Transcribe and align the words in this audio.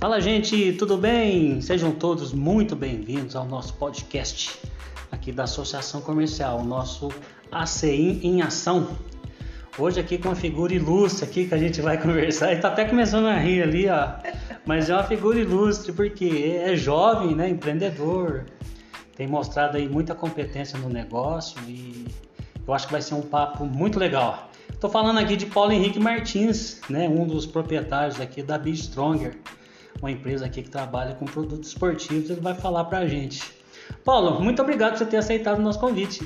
Fala, 0.00 0.18
gente, 0.18 0.72
tudo 0.78 0.96
bem? 0.96 1.60
Sejam 1.60 1.92
todos 1.92 2.32
muito 2.32 2.74
bem-vindos 2.74 3.36
ao 3.36 3.44
nosso 3.44 3.74
podcast 3.74 4.58
aqui 5.12 5.30
da 5.30 5.42
Associação 5.42 6.00
Comercial, 6.00 6.60
o 6.60 6.64
nosso 6.64 7.10
ACI 7.52 8.18
em 8.22 8.40
Ação. 8.40 8.96
Hoje 9.78 10.00
aqui 10.00 10.16
com 10.16 10.30
uma 10.30 10.34
figura 10.34 10.72
ilustre 10.72 11.26
aqui 11.26 11.46
que 11.46 11.54
a 11.54 11.58
gente 11.58 11.82
vai 11.82 12.00
conversar. 12.02 12.50
Ele 12.50 12.62
tá 12.62 12.68
até 12.68 12.86
começando 12.86 13.26
a 13.26 13.36
rir 13.36 13.62
ali, 13.62 13.90
ó. 13.90 14.14
Mas 14.64 14.88
é 14.88 14.94
uma 14.94 15.04
figura 15.04 15.38
ilustre 15.38 15.92
porque 15.92 16.58
é 16.64 16.74
jovem, 16.74 17.34
né, 17.34 17.50
empreendedor, 17.50 18.46
tem 19.14 19.26
mostrado 19.26 19.76
aí 19.76 19.86
muita 19.86 20.14
competência 20.14 20.78
no 20.78 20.88
negócio 20.88 21.60
e 21.68 22.06
eu 22.66 22.72
acho 22.72 22.86
que 22.86 22.92
vai 22.92 23.02
ser 23.02 23.16
um 23.16 23.22
papo 23.22 23.66
muito 23.66 23.98
legal. 23.98 24.50
Estou 24.70 24.88
falando 24.88 25.18
aqui 25.18 25.36
de 25.36 25.44
Paulo 25.44 25.72
Henrique 25.72 26.00
Martins, 26.00 26.80
né, 26.88 27.06
um 27.06 27.26
dos 27.26 27.44
proprietários 27.44 28.18
aqui 28.18 28.42
da 28.42 28.56
Be 28.56 28.72
Stronger, 28.74 29.36
uma 30.00 30.10
empresa 30.10 30.46
aqui 30.46 30.62
que 30.62 30.70
trabalha 30.70 31.14
com 31.14 31.24
produtos 31.24 31.68
esportivos. 31.70 32.30
Ele 32.30 32.40
vai 32.40 32.54
falar 32.54 32.84
para 32.84 32.98
a 32.98 33.06
gente. 33.06 33.52
Paulo, 34.04 34.40
muito 34.40 34.62
obrigado 34.62 34.92
por 34.92 34.98
você 34.98 35.06
ter 35.06 35.16
aceitado 35.18 35.58
o 35.58 35.62
nosso 35.62 35.78
convite. 35.78 36.24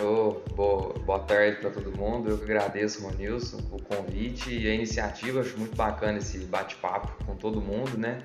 Oh, 0.00 0.40
boa, 0.54 0.94
boa 1.04 1.20
tarde 1.20 1.58
para 1.58 1.70
todo 1.70 1.96
mundo. 1.96 2.30
Eu 2.30 2.38
que 2.38 2.44
agradeço, 2.44 3.02
Ronilson, 3.02 3.58
o 3.70 3.82
convite 3.82 4.52
e 4.52 4.68
a 4.68 4.74
iniciativa. 4.74 5.40
Acho 5.40 5.56
muito 5.58 5.76
bacana 5.76 6.18
esse 6.18 6.38
bate-papo 6.38 7.24
com 7.24 7.36
todo 7.36 7.60
mundo, 7.60 7.96
né? 7.96 8.20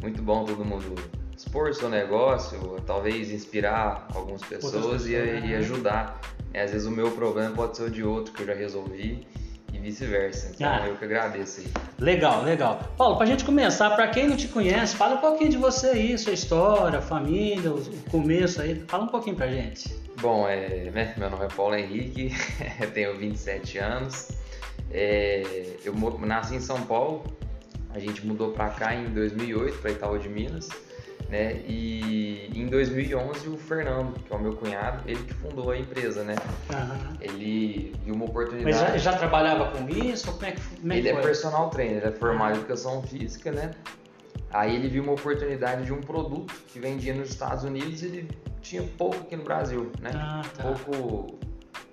Muito 0.00 0.22
bom 0.22 0.44
todo 0.44 0.64
mundo 0.64 0.94
expor 1.36 1.74
seu 1.74 1.88
negócio, 1.88 2.80
talvez 2.86 3.30
inspirar 3.30 4.06
algumas 4.14 4.42
pessoas, 4.42 4.74
pessoas 4.74 5.06
e, 5.06 5.16
né? 5.16 5.46
e, 5.46 5.54
ajudar. 5.54 6.20
É, 6.52 6.62
às 6.62 6.70
vezes 6.70 6.86
o 6.86 6.90
meu 6.90 7.10
problema 7.12 7.54
pode 7.54 7.76
ser 7.76 7.84
o 7.84 7.90
de 7.90 8.04
outro 8.04 8.32
que 8.32 8.42
eu 8.42 8.46
já 8.46 8.54
resolvi 8.54 9.26
e 9.72 9.78
vice-versa. 9.78 10.52
Então 10.54 10.68
ah, 10.68 10.86
eu 10.86 10.96
que 10.96 11.04
agradeço 11.04 11.60
aí. 11.60 11.66
Legal, 11.98 12.42
legal. 12.42 12.92
Paulo, 12.96 13.16
para 13.16 13.24
a 13.24 13.28
gente 13.28 13.44
começar, 13.44 13.90
para 13.90 14.08
quem 14.08 14.28
não 14.28 14.36
te 14.36 14.48
conhece, 14.48 14.94
fala 14.94 15.14
um 15.14 15.18
pouquinho 15.18 15.50
de 15.50 15.56
você 15.56 15.88
aí, 15.88 16.18
sua 16.18 16.32
história, 16.32 17.00
família, 17.00 17.72
o 17.72 17.82
começo 18.10 18.60
aí. 18.60 18.82
Fala 18.86 19.04
um 19.04 19.08
pouquinho 19.08 19.36
pra 19.36 19.48
gente. 19.48 19.94
Bom, 20.20 20.46
é, 20.48 20.90
né, 20.90 21.14
meu 21.16 21.30
nome 21.30 21.46
é 21.46 21.48
Paulo 21.48 21.74
Henrique, 21.74 22.32
tenho 22.92 23.16
27 23.16 23.78
anos. 23.78 24.28
É, 24.90 25.76
eu 25.84 25.94
nasci 26.20 26.56
em 26.56 26.60
São 26.60 26.80
Paulo, 26.82 27.24
a 27.90 27.98
gente 27.98 28.24
mudou 28.26 28.52
para 28.52 28.68
cá 28.68 28.94
em 28.94 29.06
2008, 29.06 29.78
para 29.78 29.90
Itaú 29.90 30.18
de 30.18 30.28
Minas. 30.28 30.68
Né? 31.32 31.62
E 31.66 32.50
em 32.54 32.66
2011 32.66 33.48
o 33.48 33.56
Fernando, 33.56 34.12
que 34.22 34.30
é 34.30 34.36
o 34.36 34.38
meu 34.38 34.54
cunhado, 34.54 35.02
ele 35.08 35.22
que 35.22 35.32
fundou 35.32 35.70
a 35.70 35.78
empresa, 35.78 36.22
né? 36.22 36.34
Uhum. 36.68 37.16
Ele 37.22 37.96
viu 38.04 38.14
uma 38.14 38.26
oportunidade. 38.26 38.76
Mas 38.76 39.02
já, 39.02 39.12
já 39.12 39.16
trabalhava 39.16 39.70
com 39.70 39.88
isso? 39.88 40.30
Como 40.30 40.44
é 40.44 40.52
que, 40.52 40.60
como 40.60 40.92
é 40.92 40.98
ele 40.98 41.10
que 41.10 41.16
é 41.16 41.22
personal 41.22 41.70
trainer, 41.70 42.06
é 42.06 42.10
formado 42.12 42.56
em 42.56 42.58
educação 42.58 43.02
física, 43.02 43.50
né? 43.50 43.70
Aí 44.50 44.76
ele 44.76 44.88
viu 44.88 45.04
uma 45.04 45.14
oportunidade 45.14 45.86
de 45.86 45.92
um 45.94 46.02
produto 46.02 46.52
que 46.68 46.78
vendia 46.78 47.14
nos 47.14 47.30
Estados 47.30 47.64
Unidos 47.64 48.02
e 48.02 48.06
ele 48.08 48.28
tinha 48.60 48.82
pouco 48.82 49.16
aqui 49.16 49.34
no 49.34 49.44
Brasil, 49.44 49.90
né? 50.02 50.10
Ah, 50.14 50.42
tá. 50.54 50.64
Pouco, 50.64 51.38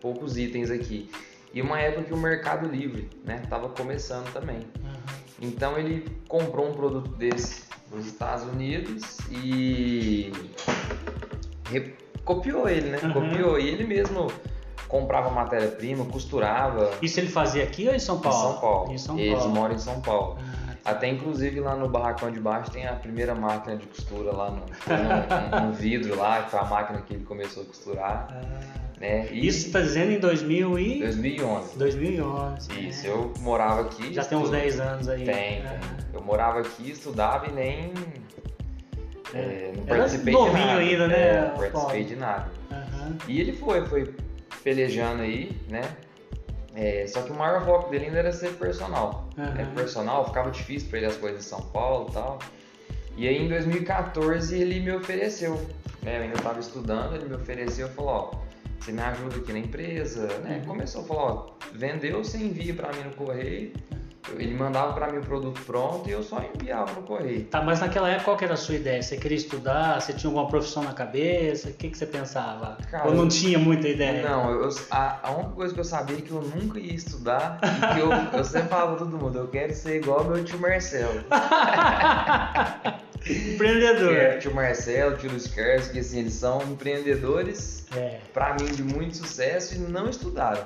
poucos 0.01 0.37
itens 0.37 0.69
aqui. 0.69 1.09
E 1.53 1.61
uma 1.61 1.79
época 1.79 2.03
que 2.03 2.13
o 2.13 2.17
Mercado 2.17 2.67
Livre, 2.67 3.09
né, 3.23 3.41
tava 3.49 3.69
começando 3.69 4.29
também. 4.33 4.57
Uhum. 4.57 4.99
Então 5.41 5.77
ele 5.77 6.05
comprou 6.27 6.67
um 6.67 6.73
produto 6.73 7.11
desse 7.11 7.68
nos 7.91 8.05
Estados 8.05 8.43
Unidos 8.45 9.19
e 9.31 10.31
copiou 12.23 12.69
ele, 12.69 12.89
né? 12.89 12.99
Uhum. 13.03 13.13
Copiou 13.13 13.59
e 13.59 13.67
ele 13.67 13.85
mesmo 13.85 14.31
comprava 14.87 15.29
matéria-prima, 15.29 16.05
costurava. 16.05 16.91
Isso 17.01 17.19
ele 17.19 17.29
fazia 17.29 17.63
aqui 17.63 17.87
ou 17.87 17.93
em 17.93 17.99
São 17.99 18.19
Paulo? 18.19 18.37
Em 18.37 18.51
São 18.51 18.59
Paulo. 18.59 18.91
Em 18.91 18.97
São 18.97 19.19
Eles 19.19 19.39
Paulo. 19.39 19.55
moram 19.55 19.75
em 19.75 19.79
São 19.79 20.01
Paulo. 20.01 20.37
Ah, 20.39 20.75
tá. 20.83 20.91
Até 20.91 21.07
inclusive 21.09 21.59
lá 21.59 21.75
no 21.75 21.87
barracão 21.87 22.31
de 22.31 22.39
baixo 22.39 22.71
tem 22.71 22.87
a 22.87 22.93
primeira 22.93 23.35
máquina 23.35 23.77
de 23.77 23.85
costura 23.85 24.31
lá 24.35 24.49
no, 24.51 24.65
no, 25.61 25.67
no 25.67 25.73
vidro 25.73 26.17
lá, 26.17 26.43
que 26.43 26.51
foi 26.51 26.59
a 26.59 26.65
máquina 26.65 27.01
que 27.01 27.13
ele 27.13 27.23
começou 27.23 27.63
a 27.63 27.65
costurar. 27.65 28.27
Ah. 28.31 28.88
Né? 28.99 29.27
E 29.31 29.47
Isso 29.47 29.67
está 29.67 29.79
dizendo 29.79 30.11
em 30.11 30.19
2000 30.19 30.77
e... 30.77 30.99
2011. 30.99 31.77
2011. 31.77 32.87
Isso, 32.87 33.07
é. 33.07 33.09
eu 33.09 33.33
morava 33.39 33.81
aqui. 33.81 34.13
Já 34.13 34.25
tem 34.25 34.37
uns 34.37 34.49
10 34.49 34.79
anos 34.79 35.07
aí. 35.07 35.23
Tem, 35.23 35.35
é. 35.35 35.79
Eu 36.13 36.21
morava 36.21 36.59
aqui, 36.59 36.91
estudava 36.91 37.47
e 37.47 37.51
nem. 37.51 37.93
É. 39.33 39.39
é 39.39 39.73
não 39.75 39.85
participei 39.85 40.33
de 40.33 40.51
nada. 40.51 40.79
ainda, 40.79 41.07
né? 41.07 41.41
Não 41.41 41.57
participei 41.57 42.03
de 42.03 42.15
nada. 42.17 42.51
Uhum. 42.71 43.17
E 43.27 43.39
ele 43.39 43.53
foi, 43.53 43.85
foi 43.85 44.13
pelejando 44.63 45.21
aí, 45.21 45.57
né? 45.69 45.81
É, 46.75 47.05
só 47.07 47.21
que 47.21 47.31
o 47.31 47.35
maior 47.35 47.63
foco 47.65 47.89
dele 47.89 48.05
ainda 48.05 48.19
era 48.19 48.31
ser 48.33 48.51
personal. 48.53 49.29
Uhum. 49.37 49.61
É, 49.61 49.65
personal, 49.75 50.25
ficava 50.25 50.51
difícil 50.51 50.89
para 50.89 50.97
ele 50.99 51.07
as 51.07 51.15
coisas 51.15 51.45
em 51.45 51.47
São 51.47 51.61
Paulo 51.61 52.09
e 52.09 52.13
tal. 52.13 52.39
E 53.15 53.27
aí 53.27 53.37
em 53.37 53.47
2014 53.47 54.59
ele 54.59 54.79
me 54.81 54.91
ofereceu, 54.91 55.55
né? 56.03 56.17
Eu 56.17 56.23
ainda 56.23 56.35
estava 56.35 56.59
estudando, 56.59 57.15
ele 57.15 57.25
me 57.25 57.35
ofereceu 57.35 57.87
e 57.87 57.89
falou, 57.91 58.11
ó, 58.11 58.48
você 58.79 58.91
me 58.91 59.01
ajuda 59.01 59.37
aqui 59.37 59.53
na 59.53 59.59
empresa, 59.59 60.27
né? 60.39 60.57
Uhum. 60.57 60.65
Começou 60.65 61.01
a 61.01 61.05
falar, 61.05 61.23
ó, 61.23 61.47
vendeu, 61.73 62.23
você 62.23 62.37
envia 62.37 62.73
para 62.73 62.91
mim 62.93 63.03
no 63.03 63.11
correio. 63.11 63.73
Ele 64.37 64.53
mandava 64.53 64.93
para 64.93 65.11
mim 65.11 65.17
o 65.17 65.21
produto 65.21 65.59
pronto 65.65 66.07
e 66.07 66.11
eu 66.11 66.21
só 66.21 66.39
enviava 66.53 66.93
no 66.93 67.01
correio. 67.01 67.45
Tá, 67.45 67.63
mas 67.63 67.79
naquela 67.79 68.09
época 68.09 68.25
qual 68.25 68.37
que 68.37 68.45
era 68.45 68.53
a 68.53 68.57
sua 68.57 68.75
ideia? 68.75 69.01
Você 69.01 69.17
queria 69.17 69.37
estudar? 69.37 69.99
Você 69.99 70.13
tinha 70.13 70.29
alguma 70.29 70.47
profissão 70.47 70.83
na 70.83 70.93
cabeça? 70.93 71.69
O 71.69 71.73
que, 71.73 71.89
que 71.89 71.97
você 71.97 72.05
pensava? 72.05 72.77
Cara, 72.91 73.07
Ou 73.07 73.15
não 73.15 73.27
tinha 73.27 73.57
muita 73.57 73.87
ideia? 73.87 74.29
Não, 74.29 74.51
eu, 74.51 74.69
a, 74.91 75.27
a 75.27 75.31
única 75.31 75.51
coisa 75.51 75.73
que 75.73 75.79
eu 75.79 75.85
sabia 75.85 76.17
é 76.17 76.21
que 76.21 76.29
eu 76.31 76.41
nunca 76.41 76.79
ia 76.79 76.93
estudar 76.93 77.59
e 77.63 77.95
que 77.95 77.99
eu, 78.01 78.11
eu 78.11 78.43
sempre 78.43 78.67
falava 78.67 78.97
pra 78.97 79.05
todo 79.05 79.17
mundo, 79.17 79.39
eu 79.39 79.47
quero 79.47 79.73
ser 79.73 79.95
igual 79.97 80.23
meu 80.23 80.43
tio 80.43 80.59
Marcelo. 80.59 81.23
Empreendedor. 83.27 84.15
É, 84.15 84.37
tio 84.37 84.53
Marcelo, 84.53 85.17
tio 85.17 85.29
Luiz 85.29 85.47
Carlos, 85.47 85.87
que 85.87 85.99
assim, 85.99 86.19
eles 86.19 86.33
são 86.33 86.61
empreendedores, 86.63 87.85
é. 87.95 88.19
para 88.33 88.53
mim, 88.55 88.65
de 88.65 88.83
muito 88.83 89.17
sucesso 89.17 89.75
e 89.75 89.77
não 89.79 90.09
estudaram. 90.09 90.65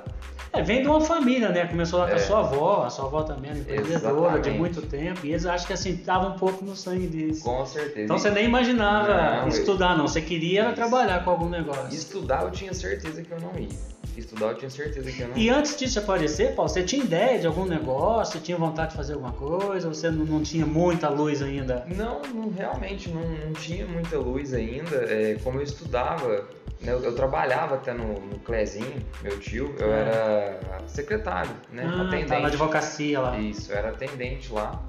É, 0.52 0.62
vem 0.62 0.82
de 0.82 0.88
uma 0.88 1.00
família, 1.00 1.48
né? 1.48 1.66
Começou 1.66 1.98
lá 1.98 2.06
com 2.06 2.12
é. 2.12 2.14
a 2.14 2.18
sua 2.20 2.40
avó, 2.40 2.84
a 2.84 2.90
sua 2.90 3.06
avó 3.06 3.22
também 3.24 3.50
era 3.50 3.58
empreendedora 3.58 3.98
Exatamente. 3.98 4.50
de 4.50 4.50
muito 4.50 4.82
tempo, 4.82 5.26
e 5.26 5.30
eles 5.30 5.44
acham 5.46 5.66
que 5.66 5.72
assim, 5.72 5.96
tava 5.96 6.28
um 6.28 6.38
pouco 6.38 6.64
no 6.64 6.76
sangue 6.76 7.08
deles. 7.08 7.42
Com 7.42 7.66
certeza. 7.66 8.04
Então 8.04 8.18
você 8.18 8.30
nem 8.30 8.44
imaginava 8.44 9.40
não, 9.40 9.48
estudar, 9.48 9.98
não. 9.98 10.06
Você 10.06 10.20
queria 10.20 10.66
Isso. 10.66 10.74
trabalhar 10.74 11.24
com 11.24 11.30
algum 11.30 11.48
negócio. 11.48 11.92
Estudar 11.92 12.44
eu 12.44 12.52
tinha 12.52 12.72
certeza 12.72 13.22
que 13.22 13.32
eu 13.32 13.40
não 13.40 13.58
ia. 13.58 13.93
Estudar 14.16 14.46
eu 14.46 14.54
tinha 14.54 14.70
certeza 14.70 15.10
que 15.10 15.20
eu 15.20 15.28
não 15.28 15.36
E 15.36 15.50
antes 15.50 15.76
disso 15.76 15.98
aparecer, 15.98 16.54
Paulo, 16.54 16.68
você 16.68 16.82
tinha 16.82 17.04
ideia 17.04 17.38
de 17.38 17.46
algum 17.46 17.64
negócio? 17.64 18.34
Você 18.34 18.44
tinha 18.44 18.56
vontade 18.56 18.90
de 18.90 18.96
fazer 18.96 19.14
alguma 19.14 19.32
coisa? 19.32 19.88
Você 19.88 20.10
não, 20.10 20.24
não 20.24 20.42
tinha 20.42 20.64
muita 20.64 21.08
luz 21.08 21.42
ainda? 21.42 21.86
Não, 21.94 22.22
não 22.22 22.50
realmente 22.50 23.08
não, 23.10 23.22
não 23.22 23.52
tinha 23.52 23.86
muita 23.86 24.18
luz 24.18 24.54
ainda. 24.54 24.96
É, 24.96 25.36
como 25.42 25.58
eu 25.58 25.62
estudava, 25.62 26.46
né, 26.80 26.92
eu, 26.92 27.02
eu, 27.02 27.14
trabalhava 27.14 27.76
até 27.76 27.92
no, 27.92 28.20
no 28.20 28.38
Clezinho, 28.40 29.04
meu 29.22 29.38
tio, 29.40 29.74
eu 29.78 29.92
ah. 29.92 29.96
era 29.96 30.80
secretário, 30.86 31.50
né? 31.72 31.84
Ah, 31.84 32.02
atendente. 32.02 32.28
Tá 32.28 32.40
na 32.40 32.48
advocacia 32.48 33.20
lá. 33.20 33.38
Isso, 33.38 33.72
eu 33.72 33.78
era 33.78 33.88
atendente 33.88 34.52
lá. 34.52 34.82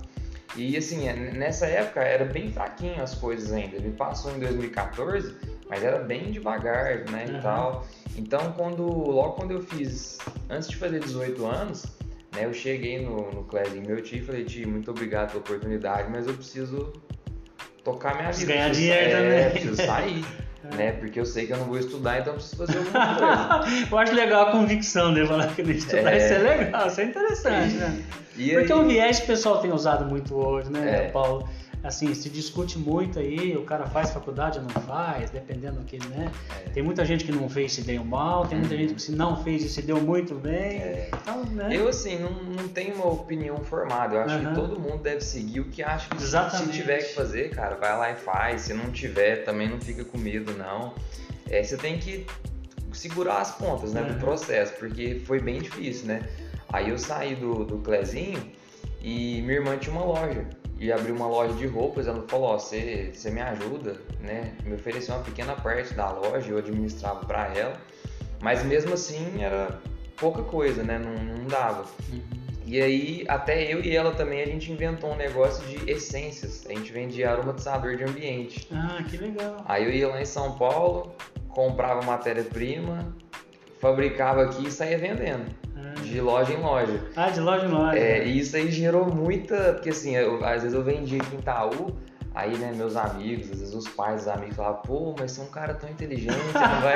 E 0.55 0.77
assim, 0.77 1.07
é, 1.07 1.13
nessa 1.13 1.65
época 1.65 2.01
era 2.01 2.25
bem 2.25 2.51
fraquinho 2.51 3.01
as 3.01 3.13
coisas 3.15 3.51
ainda. 3.51 3.75
Ele 3.75 3.91
passou 3.91 4.35
em 4.35 4.39
2014, 4.39 5.35
mas 5.69 5.83
era 5.83 5.99
bem 5.99 6.31
devagar, 6.31 7.09
né, 7.09 7.25
uhum. 7.27 7.37
e 7.37 7.41
tal. 7.41 7.87
Então, 8.17 8.53
quando 8.53 8.83
logo 8.83 9.33
quando 9.33 9.51
eu 9.51 9.61
fiz, 9.61 10.17
antes 10.49 10.69
de 10.69 10.77
fazer 10.77 10.99
18 10.99 11.45
anos, 11.45 11.85
né, 12.33 12.45
eu 12.45 12.53
cheguei 12.53 13.03
no, 13.03 13.31
no 13.31 13.43
Clezinho, 13.43 13.85
meu 13.85 14.01
tio, 14.01 14.19
e 14.19 14.21
falei, 14.21 14.45
tio, 14.45 14.69
muito 14.69 14.89
obrigado 14.89 15.29
pela 15.29 15.39
oportunidade, 15.39 16.09
mas 16.09 16.27
eu 16.27 16.33
preciso 16.33 16.93
tocar 17.83 18.15
minha 18.15 18.31
vida. 18.31 18.53
Ganhar 18.53 18.69
dinheiro 18.69 19.09
é, 19.09 19.11
também. 19.11 19.51
preciso 19.51 19.75
sair. 19.85 20.25
né? 20.75 20.93
Porque 20.93 21.19
eu 21.19 21.25
sei 21.25 21.45
que 21.45 21.53
eu 21.53 21.57
não 21.57 21.65
vou 21.65 21.77
estudar, 21.77 22.19
então 22.19 22.33
eu 22.33 22.37
preciso 22.37 22.65
fazer 22.65 22.77
alguma 22.79 23.15
coisa. 23.59 23.87
eu 23.91 23.97
acho 23.97 24.13
legal 24.13 24.47
a 24.47 24.51
convicção 24.51 25.13
dele 25.13 25.27
falar 25.27 25.53
que 25.53 25.63
não 25.63 25.71
estudar, 25.71 26.13
é... 26.13 26.17
isso 26.17 26.33
é 26.33 26.37
legal, 26.37 26.87
isso 26.87 27.01
é 27.01 27.03
interessante, 27.03 27.75
né? 27.75 28.03
E 28.37 28.51
Porque 28.51 28.73
aí... 28.73 28.79
o 28.79 28.87
viés 28.87 29.19
que 29.19 29.25
o 29.25 29.27
pessoal 29.27 29.59
tem 29.59 29.71
usado 29.71 30.05
muito 30.05 30.35
hoje, 30.35 30.69
né, 30.71 31.07
é. 31.07 31.09
Paulo? 31.09 31.47
assim, 31.85 32.13
se 32.15 32.29
discute 32.29 32.79
muito 32.79 33.19
aí, 33.19 33.55
o 33.55 33.63
cara 33.63 33.85
faz 33.85 34.11
faculdade 34.11 34.59
ou 34.59 34.65
não 34.65 34.81
faz, 34.81 35.29
dependendo 35.29 35.79
do 35.79 35.85
que, 35.85 35.99
né? 36.07 36.31
É. 36.65 36.69
Tem 36.69 36.81
muita 36.81 37.05
gente 37.05 37.23
que 37.23 37.31
não 37.31 37.47
fez 37.47 37.73
e 37.73 37.75
se 37.75 37.81
deu 37.83 38.03
mal, 38.03 38.47
tem 38.47 38.57
muita 38.57 38.73
uhum. 38.73 38.81
gente 38.81 38.95
que 38.95 39.01
se 39.01 39.11
não 39.11 39.43
fez 39.43 39.63
e 39.63 39.69
se 39.69 39.81
deu 39.81 40.01
muito 40.01 40.33
bem. 40.35 40.79
É. 40.79 41.09
Então, 41.21 41.45
né? 41.45 41.69
Eu, 41.71 41.87
assim, 41.87 42.17
não, 42.17 42.31
não 42.31 42.67
tenho 42.67 42.95
uma 42.95 43.07
opinião 43.07 43.57
formada. 43.57 44.15
Eu 44.15 44.21
acho 44.21 44.35
uhum. 44.35 44.45
que 44.45 44.55
todo 44.55 44.79
mundo 44.79 44.97
deve 45.03 45.21
seguir 45.21 45.59
o 45.59 45.65
que 45.65 45.83
acha 45.83 46.09
que 46.09 46.21
Exatamente. 46.21 46.71
se 46.71 46.79
tiver 46.79 46.97
que 46.97 47.13
fazer, 47.13 47.51
cara, 47.51 47.75
vai 47.75 47.97
lá 47.97 48.11
e 48.11 48.15
faz. 48.15 48.63
Se 48.63 48.73
não 48.73 48.91
tiver, 48.91 49.43
também 49.43 49.69
não 49.69 49.79
fica 49.79 50.03
com 50.03 50.17
medo, 50.17 50.53
não. 50.53 50.93
É, 51.49 51.61
você 51.61 51.77
tem 51.77 51.99
que 51.99 52.25
segurar 52.91 53.41
as 53.41 53.51
pontas, 53.51 53.93
né, 53.93 54.01
uhum. 54.01 54.13
do 54.13 54.19
processo, 54.19 54.73
porque 54.79 55.21
foi 55.25 55.39
bem 55.39 55.61
difícil, 55.61 56.07
né? 56.07 56.23
Aí 56.75 56.89
eu 56.89 56.97
saí 56.97 57.35
do, 57.35 57.63
do 57.63 57.77
Clezinho 57.77 58.51
e 59.01 59.41
minha 59.43 59.59
irmã 59.59 59.77
tinha 59.77 59.95
uma 59.95 60.03
loja 60.03 60.45
e 60.77 60.91
abriu 60.91 61.15
uma 61.15 61.25
loja 61.25 61.53
de 61.53 61.65
roupas. 61.65 62.05
Ela 62.05 62.21
falou: 62.27 62.47
Ó, 62.47 62.59
você, 62.59 63.11
você 63.13 63.31
me 63.31 63.39
ajuda, 63.39 63.95
né? 64.19 64.53
Me 64.65 64.75
ofereceu 64.75 65.15
uma 65.15 65.23
pequena 65.23 65.55
parte 65.55 65.93
da 65.93 66.11
loja, 66.11 66.51
eu 66.51 66.57
administrava 66.57 67.25
para 67.25 67.47
ela, 67.55 67.77
mas 68.41 68.61
mesmo 68.65 68.93
assim 68.93 69.41
era 69.41 69.79
pouca 70.17 70.43
coisa, 70.43 70.83
né? 70.83 70.99
Não, 70.99 71.13
não 71.13 71.47
dava. 71.47 71.85
Uhum. 72.11 72.21
E 72.65 72.81
aí, 72.81 73.23
até 73.29 73.71
eu 73.71 73.81
e 73.81 73.95
ela 73.95 74.11
também, 74.11 74.41
a 74.41 74.45
gente 74.45 74.69
inventou 74.69 75.13
um 75.13 75.15
negócio 75.15 75.65
de 75.67 75.89
essências. 75.89 76.65
A 76.65 76.73
gente 76.73 76.91
vendia 76.91 77.31
aromatizador 77.31 77.95
de 77.95 78.03
ambiente. 78.03 78.67
Ah, 78.73 79.01
que 79.09 79.15
legal. 79.15 79.63
Aí 79.65 79.85
eu 79.85 79.91
ia 79.91 80.09
lá 80.09 80.21
em 80.21 80.25
São 80.25 80.57
Paulo, 80.57 81.15
comprava 81.47 82.01
matéria-prima, 82.01 83.15
fabricava 83.79 84.43
aqui 84.43 84.67
e 84.67 84.71
saía 84.71 84.97
vendendo. 84.97 85.63
De 86.05 86.21
loja 86.21 86.53
em 86.53 86.61
loja. 86.61 87.01
Ah, 87.15 87.29
de 87.29 87.39
loja 87.39 87.65
em 87.65 87.69
loja. 87.69 87.97
É, 87.97 88.25
e 88.25 88.39
isso 88.39 88.55
aí 88.55 88.71
gerou 88.71 89.05
muita. 89.13 89.73
Porque 89.73 89.89
assim, 89.89 90.15
eu, 90.15 90.43
às 90.45 90.61
vezes 90.61 90.73
eu 90.73 90.83
vendia 90.83 91.21
aqui 91.21 91.35
em 91.35 91.39
Itaú, 91.39 91.95
aí, 92.33 92.57
né, 92.57 92.71
meus 92.75 92.95
amigos, 92.95 93.51
às 93.51 93.59
vezes 93.59 93.73
os 93.73 93.87
pais 93.87 94.23
dos 94.23 94.27
amigos 94.27 94.55
falavam, 94.55 94.81
pô, 94.81 95.15
mas 95.17 95.31
você 95.31 95.41
é 95.41 95.43
um 95.43 95.47
cara 95.47 95.73
tão 95.73 95.89
inteligente, 95.89 96.35
não 96.53 96.81
vai, 96.81 96.95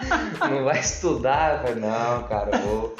não 0.50 0.64
vai 0.64 0.80
estudar. 0.80 1.54
Eu 1.54 1.58
falei, 1.68 1.74
não, 1.82 2.22
cara, 2.24 2.58
vou 2.58 2.96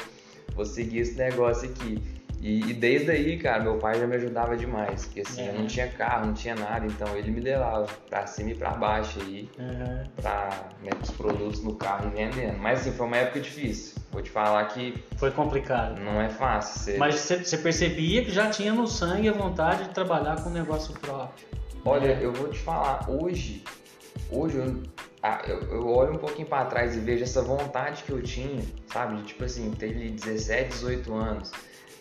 vou 0.55 0.65
seguir 0.65 0.99
esse 0.99 1.17
negócio 1.17 1.69
aqui. 1.69 2.01
E, 2.41 2.71
e, 2.71 2.73
desde 2.73 3.11
aí, 3.11 3.37
cara, 3.37 3.61
meu 3.61 3.77
pai 3.77 3.99
já 3.99 4.07
me 4.07 4.15
ajudava 4.15 4.57
demais, 4.57 5.05
porque 5.05 5.21
assim, 5.21 5.45
eu 5.45 5.53
não 5.53 5.67
tinha 5.67 5.87
carro, 5.87 6.25
não 6.25 6.33
tinha 6.33 6.55
nada, 6.55 6.87
então 6.87 7.15
ele 7.15 7.29
me 7.29 7.39
levava 7.39 7.85
pra 8.09 8.25
cima 8.25 8.49
e 8.49 8.55
pra 8.55 8.71
baixo 8.71 9.19
aí, 9.21 9.47
uhum. 9.59 10.03
pra 10.15 10.49
né, 10.81 10.89
os 10.99 11.11
produtos 11.11 11.63
no 11.63 11.75
carro 11.75 12.11
e 12.11 12.17
vendendo. 12.17 12.57
Mas 12.57 12.81
assim, 12.81 12.93
foi 12.93 13.05
uma 13.05 13.17
época 13.17 13.41
difícil. 13.41 14.00
Vou 14.11 14.21
te 14.21 14.29
falar 14.29 14.65
que. 14.65 15.03
Foi 15.17 15.31
complicado. 15.31 15.99
Não 15.99 16.21
é 16.21 16.29
fácil. 16.29 16.81
Você... 16.81 16.97
Mas 16.97 17.15
você 17.15 17.57
percebia 17.57 18.23
que 18.23 18.31
já 18.31 18.49
tinha 18.49 18.73
no 18.73 18.87
sangue 18.87 19.29
a 19.29 19.33
vontade 19.33 19.85
de 19.85 19.89
trabalhar 19.89 20.43
com 20.43 20.49
um 20.49 20.53
negócio 20.53 20.93
próprio. 20.95 21.47
Olha, 21.85 22.13
eu 22.21 22.31
vou 22.31 22.49
te 22.49 22.59
falar, 22.59 23.09
hoje, 23.09 23.63
hoje 24.29 24.57
eu 24.57 24.83
ah, 25.23 25.39
eu, 25.47 25.87
olho 25.87 26.13
um 26.13 26.17
pouquinho 26.17 26.47
para 26.47 26.65
trás 26.65 26.95
e 26.95 26.99
vejo 26.99 27.23
essa 27.23 27.43
vontade 27.43 28.03
que 28.03 28.11
eu 28.11 28.21
tinha, 28.23 28.63
sabe? 28.87 29.21
Tipo 29.21 29.43
assim, 29.43 29.69
ter 29.71 29.93
17, 29.93 30.69
18 30.69 31.13
anos, 31.13 31.51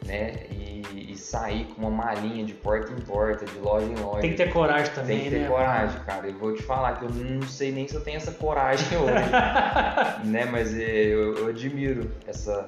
né? 0.07 0.35
E, 0.51 0.83
e, 1.13 1.17
sair 1.17 1.67
com 1.67 1.83
uma 1.83 1.91
malinha 1.91 2.45
de 2.45 2.55
porta 2.55 2.93
em 2.93 3.01
porta, 3.01 3.45
de 3.45 3.59
loja 3.59 3.87
em 3.87 3.95
loja. 3.97 4.21
Tem 4.21 4.31
que 4.31 4.37
ter 4.37 4.53
coragem 4.53 4.93
também, 4.95 5.19
Tem 5.19 5.25
que 5.25 5.31
ter 5.31 5.43
né? 5.43 5.49
coragem, 5.49 6.01
cara. 6.01 6.27
Eu 6.27 6.39
vou 6.39 6.55
te 6.55 6.63
falar 6.63 6.99
que 6.99 7.05
eu 7.05 7.11
não 7.11 7.43
sei 7.43 7.71
nem 7.71 7.87
se 7.87 7.95
eu 7.95 8.01
tenho 8.01 8.17
essa 8.17 8.33
coragem 8.33 8.87
hoje, 8.99 9.15
né? 10.25 10.45
Mas 10.47 10.77
é, 10.77 11.07
eu, 11.07 11.37
eu 11.37 11.47
admiro 11.49 12.11
essa, 12.27 12.67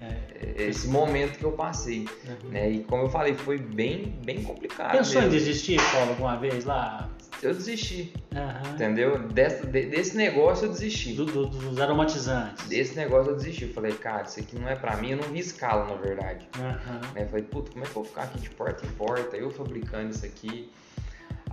é. 0.00 0.62
esse 0.62 0.88
momento 0.88 1.38
que 1.38 1.44
eu 1.44 1.52
passei, 1.52 2.06
uhum. 2.26 2.50
né? 2.50 2.70
E 2.70 2.84
como 2.84 3.04
eu 3.04 3.08
falei, 3.08 3.34
foi 3.34 3.58
bem, 3.58 4.18
bem 4.24 4.42
complicado. 4.42 4.92
Pensou 4.92 5.22
mesmo. 5.22 5.34
em 5.34 5.38
desistir, 5.38 5.80
Paulo, 5.92 6.10
alguma 6.10 6.36
vez 6.36 6.64
lá? 6.64 7.10
Eu 7.42 7.54
desisti. 7.54 8.12
Uhum. 8.32 8.72
Entendeu? 8.72 9.18
Desse, 9.28 9.66
desse 9.66 10.16
negócio 10.16 10.66
eu 10.66 10.70
desisti. 10.70 11.14
Do, 11.14 11.24
do, 11.24 11.46
dos 11.46 11.80
aromatizantes. 11.80 12.66
Desse 12.68 12.96
negócio 12.96 13.32
eu 13.32 13.36
desisti. 13.36 13.64
Eu 13.64 13.72
falei, 13.72 13.92
cara, 13.92 14.22
isso 14.22 14.40
aqui 14.40 14.58
não 14.58 14.68
é 14.68 14.76
pra 14.76 14.96
mim. 14.96 15.10
Eu 15.10 15.18
não 15.18 15.28
vi 15.28 15.38
escala, 15.38 15.86
na 15.86 15.94
verdade. 15.94 16.48
Uhum. 16.58 17.14
Né? 17.14 17.22
Eu 17.22 17.28
falei, 17.28 17.44
puta, 17.44 17.70
como 17.72 17.84
é 17.84 17.86
que 17.86 17.90
eu 17.90 17.94
vou 17.94 18.04
ficar 18.04 18.22
aqui 18.24 18.40
de 18.40 18.50
porta 18.50 18.86
em 18.86 18.90
porta, 18.90 19.36
eu 19.36 19.50
fabricando 19.50 20.10
isso 20.10 20.24
aqui? 20.24 20.70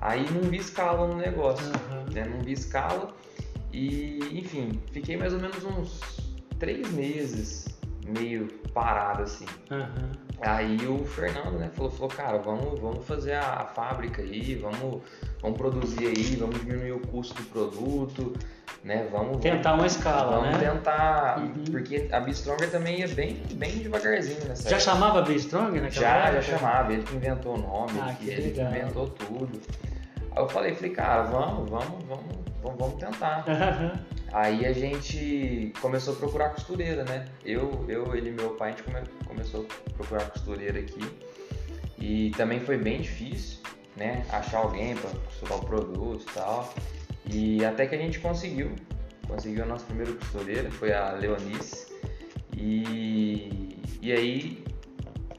Aí 0.01 0.25
não 0.31 0.41
vi 0.49 0.57
escala 0.57 1.07
no 1.07 1.15
negócio. 1.15 1.65
Uhum. 1.65 2.13
Né? 2.13 2.25
Não 2.25 2.41
vi 2.41 2.53
escala. 2.53 3.13
E, 3.71 4.19
enfim, 4.31 4.79
fiquei 4.91 5.17
mais 5.17 5.33
ou 5.33 5.39
menos 5.39 5.63
uns 5.63 5.99
três 6.59 6.89
meses 6.91 7.65
meio 8.05 8.47
parado 8.73 9.23
assim. 9.23 9.45
Uhum. 9.71 10.11
Aí 10.41 10.85
o 10.87 11.05
Fernando, 11.05 11.57
né, 11.57 11.69
falou, 11.73 11.91
falou, 11.91 12.09
cara, 12.09 12.37
vamos, 12.37 12.79
vamos 12.79 13.05
fazer 13.05 13.33
a, 13.33 13.61
a, 13.61 13.65
fábrica 13.65 14.21
aí, 14.21 14.55
vamos, 14.55 15.01
vamos 15.43 15.57
produzir 15.57 16.07
aí, 16.07 16.35
vamos 16.37 16.59
diminuir 16.59 16.93
o 16.93 16.99
custo 17.01 17.35
do 17.35 17.43
produto, 17.49 18.33
né, 18.83 19.07
vamos... 19.11 19.37
Tentar 19.41 19.73
uma 19.73 19.85
escala, 19.85 20.39
vamos 20.39 20.57
né? 20.57 20.71
tentar, 20.71 21.39
uhum. 21.39 21.65
porque 21.65 22.07
a 22.11 22.19
Bistronger 22.21 22.71
também 22.71 23.01
ia 23.01 23.07
bem, 23.09 23.35
bem 23.53 23.77
devagarzinho 23.77 24.39
nessa 24.47 24.69
Já 24.69 24.77
época. 24.77 24.91
chamava 24.91 25.21
Bistronger 25.21 25.81
naquela 25.81 26.01
Já, 26.01 26.15
época? 26.15 26.41
já 26.41 26.57
chamava, 26.57 26.93
ele 26.93 27.03
que 27.03 27.15
inventou 27.15 27.55
o 27.55 27.57
nome, 27.57 27.99
ah, 28.01 28.07
ele, 28.07 28.17
que 28.17 28.41
ele 28.41 28.51
que 28.51 28.61
inventou 28.61 29.07
tudo. 29.09 29.61
Aí 30.31 30.41
eu 30.41 30.49
falei, 30.49 30.73
falei, 30.73 30.91
cara, 30.91 31.23
vamos, 31.23 31.69
vamos, 31.69 32.03
vamos, 32.07 32.25
vamos, 32.63 32.79
vamos 32.79 32.95
tentar. 32.95 33.45
Aí 34.33 34.65
a 34.65 34.73
gente 34.73 35.71
começou 35.79 36.15
a 36.15 36.17
procurar 36.17 36.49
costureira, 36.49 37.03
né? 37.03 37.27
Eu, 37.45 37.85
eu 37.87 38.15
ele 38.15 38.29
e 38.29 38.33
meu 38.33 38.49
pai, 38.55 38.69
a 38.69 38.71
gente 38.71 38.81
come, 38.81 38.99
começou 39.27 39.67
a 39.89 39.93
procurar 39.93 40.25
costureira 40.31 40.79
aqui. 40.79 41.03
E 41.99 42.31
também 42.31 42.59
foi 42.59 42.75
bem 42.75 42.99
difícil, 42.99 43.59
né? 43.95 44.25
Achar 44.31 44.59
alguém 44.59 44.95
para 44.95 45.09
costurar 45.09 45.57
o 45.59 45.65
produto 45.65 46.25
e 46.29 46.33
tal. 46.33 46.73
E 47.25 47.65
até 47.65 47.85
que 47.85 47.95
a 47.95 47.97
gente 47.97 48.19
conseguiu. 48.19 48.75
Conseguiu 49.27 49.63
a 49.63 49.67
nossa 49.67 49.85
primeira 49.85 50.11
costureira, 50.13 50.69
foi 50.71 50.93
a 50.93 51.11
Leonice. 51.13 51.93
E, 52.57 53.79
e 54.01 54.11
aí 54.11 54.63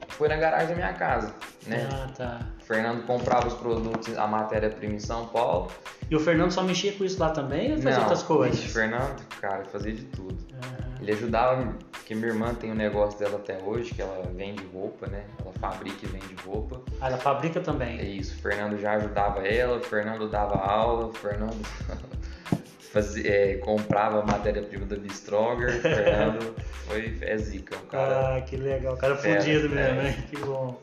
foi 0.09 0.27
na 0.27 0.37
garagem 0.37 0.69
da 0.69 0.75
minha 0.75 0.93
casa, 0.93 1.33
né? 1.67 1.87
Ah, 1.91 2.07
tá. 2.15 2.39
O 2.59 2.65
Fernando 2.65 3.05
comprava 3.05 3.47
os 3.47 3.53
produtos, 3.53 4.17
a 4.17 4.25
matéria-prima 4.25 4.95
em 4.95 4.99
São 4.99 5.27
Paulo. 5.27 5.71
E 6.09 6.15
o 6.15 6.19
Fernando 6.19 6.51
só 6.51 6.63
mexia 6.63 6.93
com 6.93 7.03
isso 7.03 7.19
lá 7.19 7.29
também 7.29 7.73
ou 7.73 7.81
fazia 7.81 7.99
outras 7.99 8.23
coisas? 8.23 8.63
O 8.63 8.69
Fernando, 8.69 9.23
cara, 9.39 9.63
fazia 9.65 9.93
de 9.93 10.03
tudo. 10.05 10.33
Uhum. 10.33 10.84
Ele 11.01 11.11
ajudava, 11.11 11.73
porque 11.91 12.15
minha 12.15 12.27
irmã 12.27 12.53
tem 12.53 12.71
um 12.71 12.75
negócio 12.75 13.19
dela 13.19 13.37
até 13.37 13.57
hoje, 13.57 13.93
que 13.93 14.01
ela 14.01 14.21
vende 14.35 14.63
roupa, 14.73 15.07
né? 15.07 15.23
Ela 15.39 15.53
fabrica 15.53 15.97
e 16.03 16.07
vende 16.07 16.35
roupa. 16.45 16.81
Ah, 17.01 17.07
ela 17.07 17.17
fabrica 17.17 17.59
também? 17.59 17.99
É 17.99 18.03
isso, 18.03 18.35
o 18.35 18.41
Fernando 18.41 18.79
já 18.79 18.93
ajudava 18.93 19.45
ela, 19.47 19.77
o 19.77 19.81
Fernando 19.81 20.29
dava 20.29 20.55
aula, 20.55 21.07
o 21.07 21.13
Fernando 21.13 21.61
fazia, 22.91 23.29
é, 23.29 23.57
comprava 23.57 24.21
a 24.21 24.25
matéria-prima 24.25 24.85
da 24.85 24.95
Bistroger, 24.95 25.77
o 25.77 25.81
Fernando 25.81 26.55
foi, 26.87 27.17
é 27.21 27.37
zica, 27.37 27.75
um 27.75 27.87
cara. 27.87 28.37
Ah, 28.37 28.41
que 28.41 28.55
legal, 28.55 28.95
cara 28.97 29.15
fera, 29.15 29.41
fudido 29.41 29.69
mesmo, 29.69 29.95
né? 30.01 30.23
Que 30.29 30.37
bom. 30.37 30.79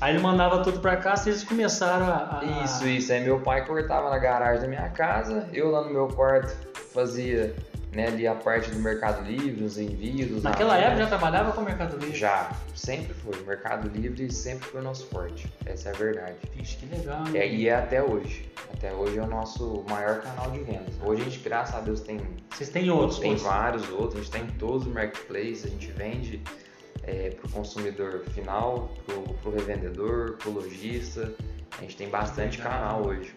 Aí 0.00 0.14
ele 0.14 0.22
mandava 0.22 0.62
tudo 0.62 0.80
pra 0.80 0.96
casa 0.96 1.28
e 1.28 1.32
eles 1.32 1.42
começaram 1.44 2.06
a, 2.06 2.40
a. 2.40 2.64
Isso, 2.64 2.86
isso. 2.86 3.12
Aí 3.12 3.24
meu 3.24 3.40
pai 3.40 3.64
cortava 3.64 4.10
na 4.10 4.18
garagem 4.18 4.60
da 4.60 4.68
minha 4.68 4.88
casa, 4.90 5.48
eu 5.52 5.70
lá 5.70 5.82
no 5.82 5.90
meu 5.90 6.08
quarto 6.08 6.54
fazia 6.92 7.54
né, 7.92 8.08
ali 8.08 8.26
a 8.26 8.34
parte 8.34 8.70
do 8.70 8.78
Mercado 8.78 9.24
Livre, 9.24 9.64
os 9.64 9.78
envios. 9.78 10.42
Naquela 10.42 10.76
época 10.76 10.98
já 10.98 11.06
trabalhava 11.06 11.52
com 11.52 11.60
o 11.60 11.64
Mercado 11.64 11.96
Livre? 11.96 12.16
Já, 12.16 12.52
sempre 12.74 13.14
foi. 13.14 13.34
Mercado 13.46 13.88
Livre 13.88 14.30
sempre 14.32 14.68
foi 14.68 14.80
o 14.80 14.84
nosso 14.84 15.06
forte. 15.06 15.50
Essa 15.64 15.88
é 15.88 15.92
a 15.92 15.94
verdade. 15.96 16.36
Vixe, 16.54 16.76
que 16.76 16.86
legal. 16.86 17.24
É, 17.34 17.48
e 17.48 17.68
é 17.68 17.74
até 17.74 18.02
hoje. 18.02 18.50
Até 18.72 18.92
hoje 18.92 19.18
é 19.18 19.22
o 19.22 19.26
nosso 19.26 19.84
maior 19.88 20.20
canal 20.20 20.50
de 20.50 20.58
vendas. 20.60 20.94
Hoje 21.02 21.22
a 21.22 21.24
gente, 21.24 21.38
graças 21.38 21.74
a 21.74 21.80
Deus, 21.80 22.00
tem. 22.00 22.20
Vocês 22.50 22.68
têm 22.68 22.90
outros? 22.90 23.18
Tem 23.18 23.34
vários 23.36 23.88
outros. 23.90 24.14
A 24.14 24.18
gente 24.18 24.30
tem 24.30 24.46
todos 24.58 24.86
os 24.86 24.92
marketplaces, 24.92 25.64
a 25.64 25.68
gente 25.68 25.90
vende 25.92 26.42
é, 27.02 27.30
para 27.30 27.46
o 27.46 27.50
consumidor 27.50 28.24
final, 28.34 28.92
para 29.06 29.50
o 29.50 29.54
revendedor, 29.54 30.36
para 30.38 30.50
o 30.50 30.52
lojista. 30.52 31.32
A 31.78 31.82
gente 31.82 31.96
tem 31.96 32.08
bastante 32.08 32.58
canal 32.58 33.06
hoje. 33.06 33.32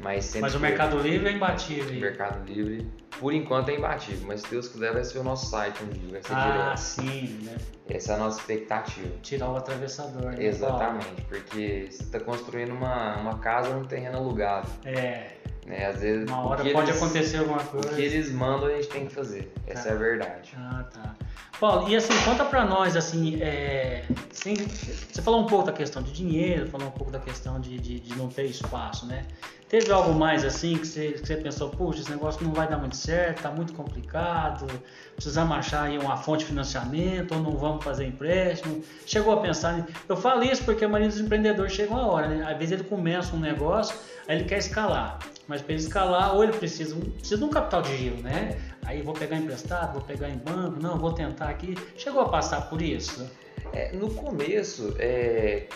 Mas, 0.00 0.34
mas 0.36 0.54
o 0.54 0.60
Mercado 0.60 0.98
Livre 0.98 1.28
é 1.28 1.32
imbatível. 1.32 1.96
O 1.96 2.00
Mercado 2.00 2.44
Livre, 2.50 2.90
por 3.18 3.34
enquanto, 3.34 3.68
é 3.68 3.76
imbatível. 3.76 4.26
Mas 4.26 4.40
se 4.40 4.50
Deus 4.50 4.68
quiser, 4.68 4.92
vai 4.92 5.04
ser 5.04 5.18
o 5.18 5.22
nosso 5.22 5.50
site 5.50 5.82
um 5.82 5.88
dia. 5.88 6.12
Vai 6.12 6.22
ser 6.22 6.32
ah, 6.34 6.52
direto. 6.52 6.76
sim, 6.78 7.40
né? 7.42 7.56
Essa 7.88 8.12
é 8.12 8.14
a 8.14 8.18
nossa 8.18 8.40
expectativa. 8.40 9.10
Tirar 9.22 9.50
o 9.50 9.56
atravessador. 9.56 10.32
Né? 10.32 10.44
Exatamente, 10.44 11.22
porque 11.28 11.88
você 11.90 12.02
está 12.02 12.18
construindo 12.18 12.72
uma, 12.72 13.16
uma 13.16 13.38
casa 13.38 13.74
num 13.74 13.84
terreno 13.84 14.16
alugado. 14.16 14.70
É. 14.84 15.32
Né? 15.66 15.86
Às 15.86 16.00
vezes, 16.00 16.28
uma 16.28 16.46
hora 16.46 16.64
pode 16.64 16.90
eles, 16.90 17.02
acontecer 17.02 17.36
alguma 17.36 17.62
coisa. 17.62 17.90
O 17.90 17.94
que 17.94 18.02
eles 18.02 18.32
mandam 18.32 18.68
a 18.68 18.72
gente 18.72 18.88
tem 18.88 19.06
que 19.06 19.14
fazer. 19.14 19.52
Essa 19.66 19.84
tá. 19.84 19.90
é 19.90 19.92
a 19.92 19.96
verdade. 19.96 20.54
Ah, 20.56 20.84
tá. 20.92 21.14
Paulo, 21.60 21.90
e 21.90 21.94
assim, 21.94 22.12
conta 22.24 22.42
pra 22.44 22.64
nós, 22.64 22.96
assim, 22.96 23.38
é, 23.42 24.04
assim, 24.32 24.54
você 24.54 25.20
falou 25.20 25.42
um 25.42 25.46
pouco 25.46 25.66
da 25.66 25.72
questão 25.72 26.02
de 26.02 26.10
dinheiro, 26.10 26.66
falou 26.66 26.88
um 26.88 26.92
pouco 26.92 27.12
da 27.12 27.18
questão 27.18 27.60
de, 27.60 27.78
de, 27.78 28.00
de 28.00 28.16
não 28.16 28.28
ter 28.28 28.46
espaço, 28.46 29.04
né? 29.04 29.26
Teve 29.68 29.92
algo 29.92 30.12
mais 30.12 30.44
assim 30.44 30.76
que 30.76 30.86
você, 30.86 31.12
que 31.12 31.24
você 31.24 31.36
pensou, 31.36 31.68
puxa, 31.68 32.00
esse 32.00 32.10
negócio 32.10 32.42
não 32.42 32.52
vai 32.52 32.66
dar 32.66 32.76
muito 32.76 32.96
certo, 32.96 33.42
tá 33.42 33.50
muito 33.52 33.72
complicado, 33.72 34.66
precisamos 35.14 35.56
achar 35.56 35.82
aí 35.84 35.96
uma 35.96 36.16
fonte 36.16 36.40
de 36.40 36.46
financiamento 36.46 37.34
ou 37.34 37.40
não 37.40 37.52
vamos 37.52 37.84
fazer 37.84 38.04
empréstimo? 38.06 38.82
Chegou 39.06 39.32
a 39.32 39.36
pensar, 39.36 39.86
eu 40.08 40.16
falo 40.16 40.42
isso 40.42 40.64
porque 40.64 40.84
a 40.84 40.88
maioria 40.88 41.08
dos 41.08 41.20
empreendedores 41.20 41.72
chegam 41.72 41.96
a 41.98 42.06
hora, 42.06 42.26
né? 42.26 42.50
Às 42.50 42.58
vezes 42.58 42.72
ele 42.72 42.84
começa 42.84 43.36
um 43.36 43.38
negócio, 43.38 43.94
aí 44.26 44.38
ele 44.38 44.48
quer 44.48 44.58
escalar, 44.58 45.20
mas 45.46 45.62
para 45.62 45.74
ele 45.74 45.82
escalar, 45.82 46.34
ou 46.34 46.42
ele 46.42 46.54
precisa, 46.54 46.96
precisa 46.96 47.36
de 47.36 47.44
um 47.44 47.50
capital 47.50 47.82
de 47.82 47.96
giro, 47.96 48.16
né? 48.22 48.58
Aí 48.84 49.02
vou 49.02 49.14
pegar 49.14 49.36
emprestado, 49.36 49.94
vou 49.94 50.02
pegar 50.02 50.28
em 50.28 50.38
banco, 50.38 50.80
não, 50.80 50.98
vou 50.98 51.12
tentar 51.12 51.48
aqui. 51.48 51.76
Chegou 51.96 52.22
a 52.22 52.28
passar 52.28 52.68
por 52.68 52.80
isso? 52.80 53.30
É, 53.72 53.92
no 53.92 54.12
começo, 54.14 54.94
é, 54.98 55.66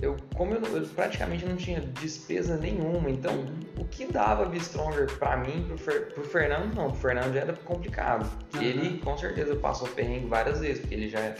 eu, 0.00 0.16
como 0.34 0.54
eu, 0.54 0.62
eu, 0.76 0.86
praticamente 0.88 1.44
não 1.46 1.56
tinha 1.56 1.80
despesa 1.80 2.56
nenhuma, 2.56 3.08
então 3.08 3.32
uhum. 3.32 3.60
o 3.78 3.84
que 3.84 4.04
dava 4.04 4.52
Stronger 4.56 5.06
para 5.16 5.36
mim, 5.36 5.64
pro, 5.66 5.78
Fer, 5.78 6.12
pro 6.12 6.24
Fernando, 6.24 6.74
não, 6.74 6.90
pro 6.90 7.00
Fernando 7.00 7.32
já 7.32 7.40
era 7.40 7.52
complicado. 7.52 8.28
Uhum. 8.54 8.62
Ele 8.62 8.98
com 8.98 9.16
certeza 9.16 9.54
passou 9.54 9.88
perrengue 9.88 10.26
várias 10.26 10.60
vezes, 10.60 10.80
porque 10.80 10.94
ele 10.94 11.08
já 11.08 11.20
é 11.20 11.36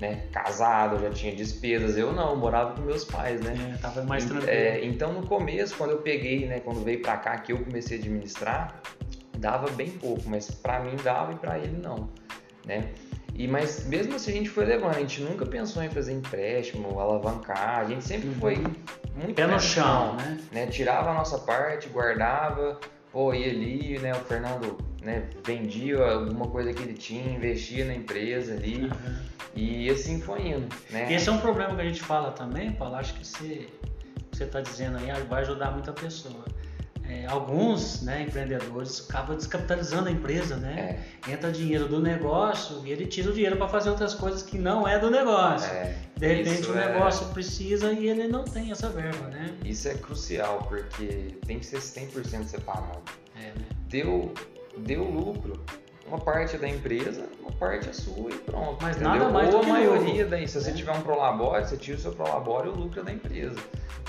né, 0.00 0.22
casado, 0.32 0.98
já 0.98 1.10
tinha 1.10 1.34
despesas, 1.34 1.96
eu 1.98 2.10
não, 2.12 2.34
morava 2.34 2.74
com 2.74 2.80
meus 2.80 3.04
pais, 3.04 3.40
né? 3.42 3.74
É, 3.74 3.76
tava 3.76 4.02
mais 4.02 4.24
tranquilo. 4.24 4.50
É, 4.50 4.82
então 4.82 5.12
no 5.12 5.26
começo, 5.26 5.76
quando 5.76 5.90
eu 5.90 5.98
peguei, 5.98 6.46
né, 6.46 6.60
quando 6.60 6.82
veio 6.82 7.02
para 7.02 7.18
cá 7.18 7.36
que 7.38 7.52
eu 7.52 7.62
comecei 7.62 7.98
a 7.98 8.00
administrar, 8.00 8.80
dava 9.40 9.70
bem 9.70 9.90
pouco, 9.90 10.22
mas 10.28 10.50
para 10.50 10.80
mim 10.80 10.94
dava 11.02 11.32
e 11.32 11.36
para 11.36 11.58
ele 11.58 11.76
não, 11.78 12.08
né? 12.64 12.90
E, 13.34 13.48
mas 13.48 13.86
mesmo 13.86 14.14
assim 14.16 14.32
a 14.32 14.34
gente 14.34 14.50
foi 14.50 14.66
levando, 14.66 14.94
a 14.94 15.00
gente 15.00 15.22
nunca 15.22 15.46
pensou 15.46 15.82
em 15.82 15.88
fazer 15.88 16.12
empréstimo, 16.12 17.00
alavancar, 17.00 17.78
a 17.78 17.84
gente 17.84 18.04
sempre 18.04 18.28
foi 18.34 18.56
uhum. 18.56 18.74
muito 19.16 19.34
pé 19.34 19.46
no 19.46 19.58
chão, 19.58 20.14
né? 20.16 20.38
né? 20.52 20.66
Tirava 20.66 21.10
a 21.10 21.14
nossa 21.14 21.38
parte, 21.38 21.88
guardava, 21.88 22.78
pô, 23.10 23.32
ia 23.32 23.50
ali, 23.50 23.98
né? 23.98 24.12
O 24.12 24.20
Fernando 24.26 24.76
né, 25.02 25.26
vendia 25.42 26.04
alguma 26.04 26.48
coisa 26.48 26.72
que 26.74 26.82
ele 26.82 26.92
tinha, 26.92 27.34
investia 27.34 27.86
na 27.86 27.94
empresa 27.94 28.52
ali. 28.52 28.84
Uhum. 28.84 29.16
E 29.54 29.88
assim 29.88 30.20
foi 30.20 30.48
indo. 30.48 30.68
Né? 30.90 31.10
E 31.10 31.14
esse 31.14 31.28
é 31.28 31.32
um 31.32 31.38
problema 31.38 31.74
que 31.74 31.80
a 31.80 31.84
gente 31.84 32.02
fala 32.02 32.32
também, 32.32 32.72
Paulo, 32.72 32.96
acho 32.96 33.14
que 33.14 33.26
você 33.26 33.68
está 34.38 34.60
dizendo 34.60 34.98
aí 34.98 35.10
vai 35.22 35.42
ajudar 35.42 35.70
muita 35.70 35.92
pessoa 35.92 36.44
é, 37.10 37.26
alguns 37.26 38.02
né, 38.02 38.22
empreendedores 38.22 39.04
acabam 39.08 39.36
descapitalizando 39.36 40.08
a 40.08 40.12
empresa, 40.12 40.56
né? 40.56 41.00
É. 41.26 41.32
Entra 41.32 41.50
dinheiro 41.50 41.88
do 41.88 42.00
negócio 42.00 42.86
e 42.86 42.92
ele 42.92 43.04
tira 43.04 43.30
o 43.30 43.32
dinheiro 43.32 43.56
para 43.56 43.66
fazer 43.66 43.90
outras 43.90 44.14
coisas 44.14 44.44
que 44.44 44.56
não 44.56 44.86
é 44.86 44.96
do 44.96 45.10
negócio. 45.10 45.68
É. 45.72 45.96
De 46.16 46.26
repente 46.28 46.70
o 46.70 46.78
é 46.78 46.92
negócio 46.92 47.26
precisa 47.28 47.92
e 47.92 48.08
ele 48.08 48.28
não 48.28 48.44
tem 48.44 48.70
essa 48.70 48.88
verba, 48.88 49.26
né? 49.26 49.52
Isso 49.64 49.88
é 49.88 49.94
crucial 49.94 50.64
porque 50.68 51.36
tem 51.44 51.58
que 51.58 51.66
ser 51.66 51.78
100% 51.78 52.44
separado. 52.44 53.02
É, 53.34 53.46
né? 53.46 53.66
Deu, 53.88 54.32
deu 54.78 55.02
lucro, 55.02 55.64
uma 56.10 56.18
parte 56.18 56.56
é 56.56 56.58
da 56.58 56.68
empresa, 56.68 57.28
uma 57.40 57.52
parte 57.52 57.88
é 57.88 57.92
sua 57.92 58.30
e 58.30 58.34
pronto. 58.38 58.78
Mas 58.82 58.96
entendeu? 58.96 59.18
nada 59.18 59.28
mais 59.30 59.54
Ou 59.54 59.62
a 59.62 59.66
maioria 59.66 60.26
daí, 60.26 60.46
se 60.48 60.60
você 60.60 60.70
é. 60.70 60.74
tiver 60.74 60.92
um 60.92 61.00
prolabore, 61.02 61.64
você 61.64 61.76
tira 61.76 61.96
o 61.96 62.00
seu 62.00 62.12
prolabore 62.12 62.68
e 62.68 62.70
o 62.70 62.74
lucro 62.74 63.00
é 63.00 63.04
da 63.04 63.12
empresa. 63.12 63.58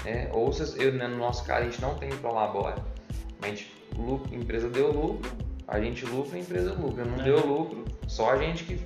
É, 0.05 0.29
ou 0.33 0.51
se, 0.51 0.81
eu, 0.83 0.93
né, 0.93 1.07
no 1.07 1.17
nosso 1.17 1.45
caso 1.45 1.61
a 1.61 1.63
gente 1.65 1.79
não 1.79 1.93
tem 1.95 2.09
prolabore, 2.09 2.81
a 3.41 3.47
gente, 3.47 3.71
lucro, 3.95 4.33
a 4.33 4.35
empresa 4.35 4.67
deu 4.67 4.91
lucro, 4.91 5.31
a 5.67 5.79
gente 5.79 6.05
lucra, 6.05 6.37
a 6.37 6.39
empresa 6.39 6.73
lucra. 6.73 7.05
Não 7.05 7.19
é. 7.19 7.23
deu 7.23 7.45
lucro, 7.45 7.85
só 8.07 8.31
a 8.31 8.37
gente 8.37 8.63
que. 8.63 8.81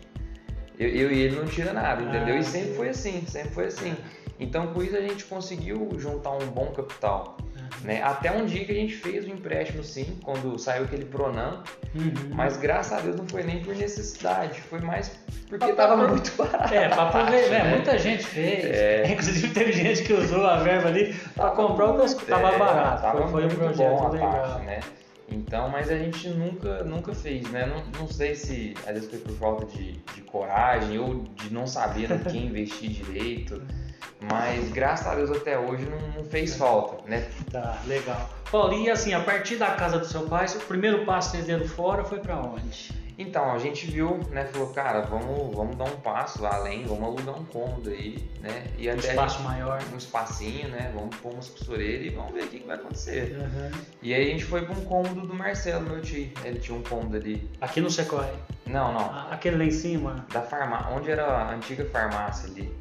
Eu, 0.77 0.89
eu, 0.89 1.11
e 1.11 1.21
ele 1.21 1.37
não 1.37 1.45
tira 1.45 1.71
nada, 1.71 2.03
entendeu? 2.03 2.35
Ah, 2.35 2.39
e 2.39 2.43
sempre 2.43 2.69
sim. 2.69 2.75
foi 2.75 2.89
assim, 2.89 3.25
sempre 3.25 3.51
foi 3.51 3.65
assim. 3.67 3.95
Então 4.37 4.67
com 4.67 4.83
isso 4.83 4.97
a 4.97 5.01
gente 5.01 5.23
conseguiu 5.23 5.89
juntar 5.97 6.31
um 6.31 6.47
bom 6.47 6.67
capital. 6.67 7.37
Né? 7.83 8.01
Até 8.03 8.31
um 8.31 8.45
dia 8.45 8.65
que 8.65 8.71
a 8.71 8.75
gente 8.75 8.95
fez 8.95 9.25
o 9.25 9.29
empréstimo 9.29 9.83
sim, 9.83 10.17
quando 10.23 10.57
saiu 10.57 10.85
aquele 10.85 11.05
Pronan, 11.05 11.63
uhum. 11.93 12.13
mas 12.33 12.57
graças 12.57 12.93
a 12.93 13.01
Deus 13.01 13.15
não 13.15 13.27
foi 13.27 13.43
nem 13.43 13.61
por 13.61 13.75
necessidade, 13.75 14.61
foi 14.61 14.79
mais 14.79 15.11
porque 15.49 15.65
estava 15.65 15.95
muito 15.95 16.31
barato. 16.37 16.73
É, 16.73 16.89
para 16.89 17.03
aproveitar, 17.03 17.49
né? 17.49 17.69
muita 17.69 17.97
gente 17.99 18.25
fez. 18.25 18.65
É. 18.65 19.07
Inclusive 19.11 19.49
teve 19.49 19.71
gente 19.71 20.03
que 20.03 20.13
usou 20.13 20.45
a 20.45 20.57
verba 20.57 20.89
ali 20.89 21.13
para 21.35 21.51
comprar 21.51 21.85
outras 21.87 22.13
coisas, 22.13 22.35
estava 22.35 22.55
é, 22.55 22.59
barato. 22.59 23.01
Tava 23.01 23.27
foi, 23.27 23.31
foi 23.31 23.45
um 23.45 23.49
projeto 23.49 23.97
bom 23.97 24.09
legal. 24.09 24.31
Parte, 24.31 24.65
né? 24.65 24.79
Então, 25.27 25.69
mas 25.69 25.89
a 25.89 25.97
gente 25.97 26.29
nunca, 26.29 26.83
nunca 26.83 27.13
fez, 27.13 27.49
né? 27.49 27.65
Não, 27.65 27.99
não 27.99 28.07
sei 28.07 28.35
se 28.35 28.73
às 28.85 28.93
vezes 28.93 29.09
foi 29.09 29.19
por 29.19 29.31
falta 29.33 29.65
de, 29.65 29.93
de 29.93 30.21
coragem 30.21 30.99
ou 30.99 31.23
de 31.35 31.51
não 31.51 31.65
saber 31.65 32.09
no 32.09 32.19
que 32.19 32.37
investir 32.37 32.89
direito. 32.89 33.61
Mas 34.31 34.71
graças 34.71 35.05
a 35.05 35.15
Deus 35.15 35.29
até 35.29 35.59
hoje 35.59 35.85
não, 35.85 35.99
não 36.15 36.23
fez 36.23 36.55
falta, 36.55 37.07
né? 37.07 37.29
Tá, 37.51 37.79
legal. 37.85 38.29
Paulo, 38.49 38.73
e 38.73 38.89
assim, 38.89 39.13
a 39.13 39.19
partir 39.19 39.57
da 39.57 39.71
casa 39.71 39.99
do 39.99 40.05
seu 40.05 40.25
pai, 40.27 40.45
o 40.47 40.59
primeiro 40.61 41.05
passo 41.05 41.31
vocês 41.31 41.45
deram 41.45 41.67
fora 41.67 42.03
foi 42.03 42.19
para 42.19 42.37
onde? 42.37 43.04
Então, 43.17 43.51
a 43.53 43.57
gente 43.57 43.85
viu, 43.85 44.19
né, 44.29 44.45
falou, 44.45 44.73
cara, 44.73 45.01
vamos, 45.01 45.55
vamos 45.55 45.77
dar 45.77 45.85
um 45.85 45.97
passo 45.97 46.41
lá 46.41 46.55
além, 46.55 46.85
vamos 46.85 47.03
alugar 47.03 47.39
um 47.39 47.45
cômodo 47.45 47.89
aí, 47.89 48.29
né? 48.41 48.65
E 48.77 48.89
um 48.89 48.95
espaço 48.95 49.37
gente, 49.37 49.47
maior. 49.47 49.81
Um 49.93 49.97
espacinho, 49.97 50.67
né? 50.67 50.91
Vamos 50.93 51.15
pôr 51.17 51.31
umas 51.31 51.47
costureiras 51.47 52.05
e 52.05 52.09
vamos 52.09 52.33
ver 52.33 52.43
o 52.43 52.47
que, 52.47 52.59
que 52.59 52.67
vai 52.67 52.75
acontecer. 52.75 53.37
Uhum. 53.39 53.71
E 54.01 54.13
aí 54.13 54.27
a 54.27 54.31
gente 54.31 54.43
foi 54.43 54.65
para 54.65 54.75
um 54.75 54.83
cômodo 54.83 55.21
do 55.21 55.33
Marcelo, 55.33 55.89
meu 55.89 56.01
tio. 56.01 56.29
Ele 56.43 56.59
tinha 56.59 56.77
um 56.77 56.83
cômodo 56.83 57.15
ali. 57.15 57.49
Aqui 57.61 57.79
no 57.79 57.89
Sequoia? 57.89 58.33
Não, 58.65 58.91
não. 58.91 59.09
Ah, 59.09 59.29
aquele 59.31 59.57
lá 59.57 59.63
em 59.63 59.71
cima? 59.71 60.25
Da 60.33 60.41
farmácia, 60.41 60.93
onde 60.93 61.09
era 61.09 61.25
a 61.25 61.53
antiga 61.53 61.85
farmácia 61.85 62.49
ali. 62.49 62.75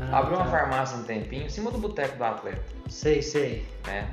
Ah, 0.00 0.18
Abriu 0.18 0.36
tá. 0.36 0.42
uma 0.42 0.50
farmácia 0.50 0.96
um 0.96 1.04
tempinho, 1.04 1.46
em 1.46 1.48
cima 1.48 1.70
do 1.70 1.78
boteco 1.78 2.16
do 2.16 2.24
atleta. 2.24 2.64
Sei, 2.88 3.22
sei. 3.22 3.64
Né? 3.86 4.10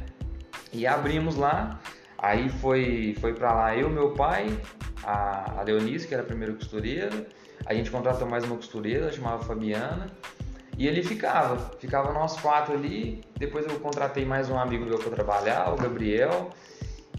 E 0.71 0.85
abrimos 0.85 1.35
lá, 1.35 1.79
aí 2.17 2.49
foi, 2.49 3.15
foi 3.19 3.33
pra 3.33 3.53
lá 3.53 3.75
eu, 3.75 3.89
meu 3.89 4.11
pai, 4.11 4.55
a, 5.03 5.59
a 5.59 5.63
Leonice, 5.63 6.07
que 6.07 6.13
era 6.13 6.23
a 6.23 6.25
primeira 6.25 6.53
costureira, 6.53 7.27
a 7.65 7.73
gente 7.73 7.91
contratou 7.91 8.27
mais 8.27 8.43
uma 8.43 8.55
costureira, 8.55 9.11
chamava 9.11 9.43
Fabiana, 9.43 10.07
e 10.77 10.87
ele 10.87 11.03
ficava, 11.03 11.57
ficava 11.77 12.13
nós 12.13 12.39
quatro 12.39 12.73
ali, 12.73 13.21
depois 13.37 13.65
eu 13.65 13.79
contratei 13.79 14.25
mais 14.25 14.49
um 14.49 14.57
amigo 14.57 14.85
meu 14.85 14.97
para 14.97 15.11
trabalhar, 15.11 15.73
o 15.73 15.75
Gabriel, 15.75 16.49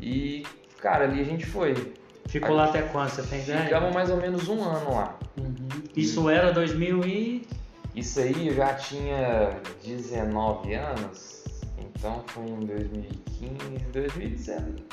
e 0.00 0.44
cara, 0.80 1.04
ali 1.04 1.20
a 1.20 1.24
gente 1.24 1.44
foi. 1.44 1.92
Ficou 2.26 2.54
lá 2.54 2.66
até 2.66 2.82
quando, 2.82 3.10
você 3.10 3.22
tem 3.22 3.40
ideia? 3.40 3.64
Ficamos 3.64 3.92
mais 3.92 4.08
ou 4.08 4.16
menos 4.16 4.48
um 4.48 4.62
ano 4.62 4.94
lá. 4.94 5.18
Uhum. 5.36 5.56
Isso 5.96 6.30
era 6.30 6.52
2000 6.52 7.04
e... 7.04 7.46
Isso 7.94 8.20
aí 8.20 8.48
eu 8.48 8.54
já 8.54 8.72
tinha 8.74 9.50
19 9.84 10.74
anos, 10.74 11.44
então 11.76 12.22
foi 12.28 12.44
em 12.44 12.60
2015, 12.60 13.84
2019. 13.92 14.84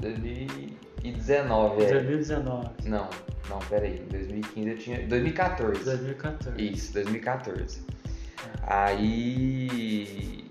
2019, 0.00 1.82
é. 1.82 1.92
2019. 1.92 2.68
Não, 2.84 3.08
não, 3.48 3.58
peraí. 3.68 3.98
2015 4.10 4.68
eu 4.68 4.78
tinha. 4.78 5.06
2014. 5.06 5.84
2014. 5.84 6.62
Isso, 6.62 6.92
2014. 6.92 7.80
É. 7.80 8.42
Aí 8.62 10.46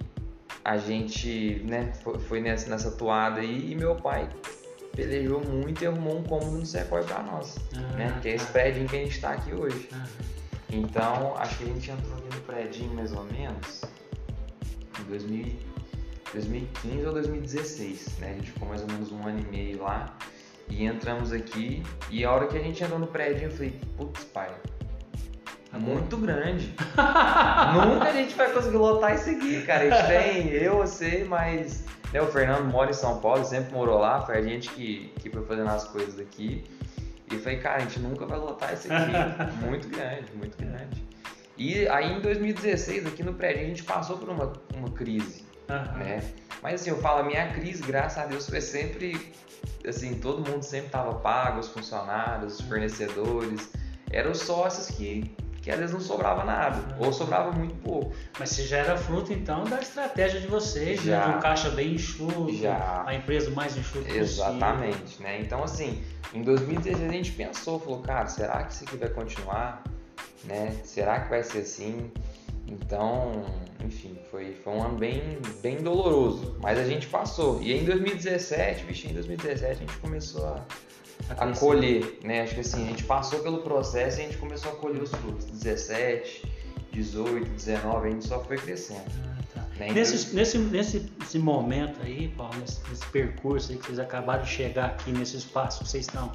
a 0.64 0.78
gente, 0.78 1.62
né, 1.66 1.94
foi, 2.28 2.42
nessa, 2.42 2.70
nessa 2.70 2.92
toada 2.92 3.40
aí 3.40 3.72
e 3.72 3.76
meu 3.76 3.96
pai 3.96 4.28
pelejou 4.96 5.44
muito 5.44 5.84
e 5.84 5.88
arrumou 5.88 6.18
um 6.18 6.24
cômodo 6.24 6.58
no 6.58 6.66
Sequoia 6.66 7.04
pra 7.04 7.22
nós, 7.22 7.58
ah, 7.76 7.80
né? 7.96 8.20
Que 8.22 8.30
é 8.30 8.36
esse 8.36 8.46
tá. 8.46 8.54
prédio 8.54 8.84
em 8.84 8.88
que 8.88 8.96
a 8.96 9.00
gente 9.00 9.20
tá 9.20 9.32
aqui 9.32 9.54
hoje. 9.54 9.90
Ah. 9.94 10.06
Então, 10.72 11.36
acho 11.38 11.58
que 11.58 11.64
a 11.66 11.68
gente 11.68 11.92
entrou 11.92 12.18
aqui 12.18 12.36
no 12.36 12.42
prédio 12.42 12.88
mais 12.94 13.14
ou 13.14 13.24
menos 13.26 13.84
em 15.00 15.04
2000, 15.04 15.54
2015 16.36 17.06
ou 17.06 17.14
2016, 17.14 18.18
né? 18.20 18.32
A 18.32 18.34
gente 18.34 18.52
ficou 18.52 18.68
mais 18.68 18.82
ou 18.82 18.88
menos 18.88 19.12
um 19.12 19.26
ano 19.26 19.40
e 19.40 19.44
meio 19.44 19.82
lá 19.82 20.14
e 20.68 20.86
entramos 20.86 21.32
aqui. 21.32 21.82
E 22.10 22.26
a 22.26 22.32
hora 22.32 22.48
que 22.48 22.58
a 22.58 22.62
gente 22.62 22.84
entrou 22.84 23.00
no 23.00 23.08
prédio, 23.08 23.46
eu 23.46 23.52
falei, 23.52 23.80
putz, 23.96 24.24
pai, 24.26 24.54
é 25.74 25.78
muito 25.78 26.18
grande. 26.18 26.74
Nunca 27.74 28.10
a 28.10 28.12
gente 28.12 28.36
vai 28.36 28.52
conseguir 28.52 28.78
lotar 28.78 29.16
isso 29.16 29.30
aqui, 29.30 29.62
cara. 29.62 29.84
A 29.84 29.90
gente 29.90 30.08
tem 30.08 30.48
eu, 30.62 30.78
você, 30.78 31.26
mas 31.28 31.86
né, 32.12 32.22
o 32.22 32.28
Fernando 32.28 32.66
mora 32.66 32.92
em 32.92 32.94
São 32.94 33.20
Paulo, 33.20 33.46
sempre 33.46 33.74
morou 33.74 34.00
lá, 34.00 34.22
foi 34.22 34.38
a 34.38 34.42
gente 34.42 34.70
que, 34.72 35.14
que 35.22 35.30
foi 35.30 35.46
fazendo 35.46 35.70
as 35.70 35.86
coisas 35.86 36.20
aqui. 36.20 36.66
E 37.32 37.38
falei, 37.38 37.60
cara, 37.60 37.78
a 37.78 37.80
gente 37.80 38.00
nunca 38.00 38.26
vai 38.26 38.38
lotar 38.38 38.74
isso 38.74 38.88
aqui. 38.92 39.12
muito 39.66 39.88
grande, 39.88 40.32
muito 40.36 40.58
grande. 40.58 41.04
E 41.58 41.88
aí 41.88 42.12
em 42.12 42.20
2016, 42.20 43.08
aqui 43.08 43.24
no 43.24 43.34
prédio, 43.34 43.64
a 43.64 43.66
gente 43.66 43.84
passou 43.84 44.18
por 44.18 44.28
uma, 44.28 44.52
uma 44.76 44.90
crise, 44.92 45.45
uhum. 45.70 45.98
né? 45.98 46.24
Mas 46.62 46.82
assim, 46.82 46.90
eu 46.90 46.98
falo, 46.98 47.20
a 47.20 47.24
minha 47.24 47.48
crise, 47.54 47.84
graças 47.84 48.18
a 48.18 48.26
Deus, 48.26 48.50
foi 48.50 48.62
sempre, 48.62 49.32
assim, 49.88 50.16
todo 50.16 50.50
mundo 50.50 50.64
sempre 50.64 50.88
estava 50.88 51.14
pago, 51.16 51.60
os 51.60 51.70
funcionários, 51.70 52.60
os 52.60 52.68
fornecedores, 52.68 53.70
eram 54.12 54.32
os 54.32 54.40
sócios 54.40 54.96
que, 54.96 55.36
que 55.62 55.70
às 55.70 55.78
vezes 55.78 55.94
não 55.94 56.02
sobrava 56.02 56.44
nada, 56.44 56.96
ou 57.00 57.14
sobrava 57.14 57.52
muito 57.52 57.76
pouco. 57.76 58.14
Mas 58.40 58.50
você 58.50 58.64
já 58.64 58.78
era 58.78 58.98
fruto, 58.98 59.32
então, 59.32 59.64
da 59.66 59.80
estratégia 59.80 60.40
de 60.40 60.48
vocês, 60.48 61.02
já, 61.02 61.20
né? 61.20 61.32
de 61.34 61.38
um 61.38 61.42
caixa 61.42 61.70
bem 61.70 61.94
enxuto, 61.94 62.54
já. 62.56 63.04
a 63.06 63.14
empresa 63.14 63.52
mais 63.52 63.78
enxuta 63.78 64.10
Exatamente, 64.12 64.98
possível. 64.98 65.28
né? 65.28 65.42
Então, 65.42 65.64
assim, 65.64 66.04
em 66.34 66.42
2016 66.42 67.10
a 67.10 67.12
gente 67.12 67.32
pensou, 67.32 67.80
falou, 67.80 68.02
cara, 68.02 68.28
será 68.28 68.64
que 68.64 68.74
isso 68.74 68.84
aqui 68.84 68.98
vai 68.98 69.10
continuar? 69.10 69.84
Né? 70.44 70.76
Será 70.84 71.20
que 71.20 71.30
vai 71.30 71.44
ser 71.44 71.60
assim? 71.60 72.12
Então, 72.68 73.46
enfim, 73.84 74.18
foi, 74.32 74.54
foi 74.54 74.74
um 74.74 74.84
ano 74.84 74.98
bem, 74.98 75.40
bem 75.62 75.78
doloroso, 75.78 76.58
mas 76.60 76.80
a 76.80 76.84
gente 76.84 77.08
passou. 77.08 77.62
E 77.62 77.74
em 77.74 77.86
2017, 77.86 78.86
vixe, 78.86 79.08
em 79.08 79.14
2017 79.14 79.72
a 79.72 79.74
gente 79.76 79.98
começou 79.98 80.46
a, 80.48 80.66
a 81.30 81.54
colher, 81.54 82.20
né? 82.24 82.42
Acho 82.42 82.56
que 82.56 82.62
assim, 82.62 82.84
a 82.84 82.88
gente 82.88 83.04
passou 83.04 83.40
pelo 83.40 83.60
processo 83.60 84.20
e 84.20 84.24
a 84.24 84.26
gente 84.26 84.38
começou 84.38 84.72
a 84.72 84.76
colher 84.76 85.02
os 85.02 85.12
frutos. 85.12 85.46
17, 85.46 86.44
18, 86.92 87.48
19, 87.52 88.08
a 88.08 88.12
gente 88.12 88.26
só 88.26 88.44
foi 88.44 88.58
crescendo. 88.58 89.04
Ah, 89.24 89.44
tá. 89.54 89.68
né? 89.78 89.92
nesse, 89.92 90.16
então, 90.16 90.36
nesse, 90.36 90.58
nesse, 90.58 91.12
nesse 91.20 91.38
momento 91.38 92.02
aí, 92.02 92.30
Paulo, 92.30 92.56
nesse, 92.60 92.80
nesse 92.90 93.06
percurso 93.08 93.72
aí 93.72 93.78
que 93.78 93.86
vocês 93.86 94.00
acabaram 94.00 94.44
de 94.44 94.50
chegar 94.50 94.86
aqui 94.86 95.12
nesse 95.12 95.38
espaço, 95.38 95.86
vocês 95.86 96.08
estão 96.08 96.32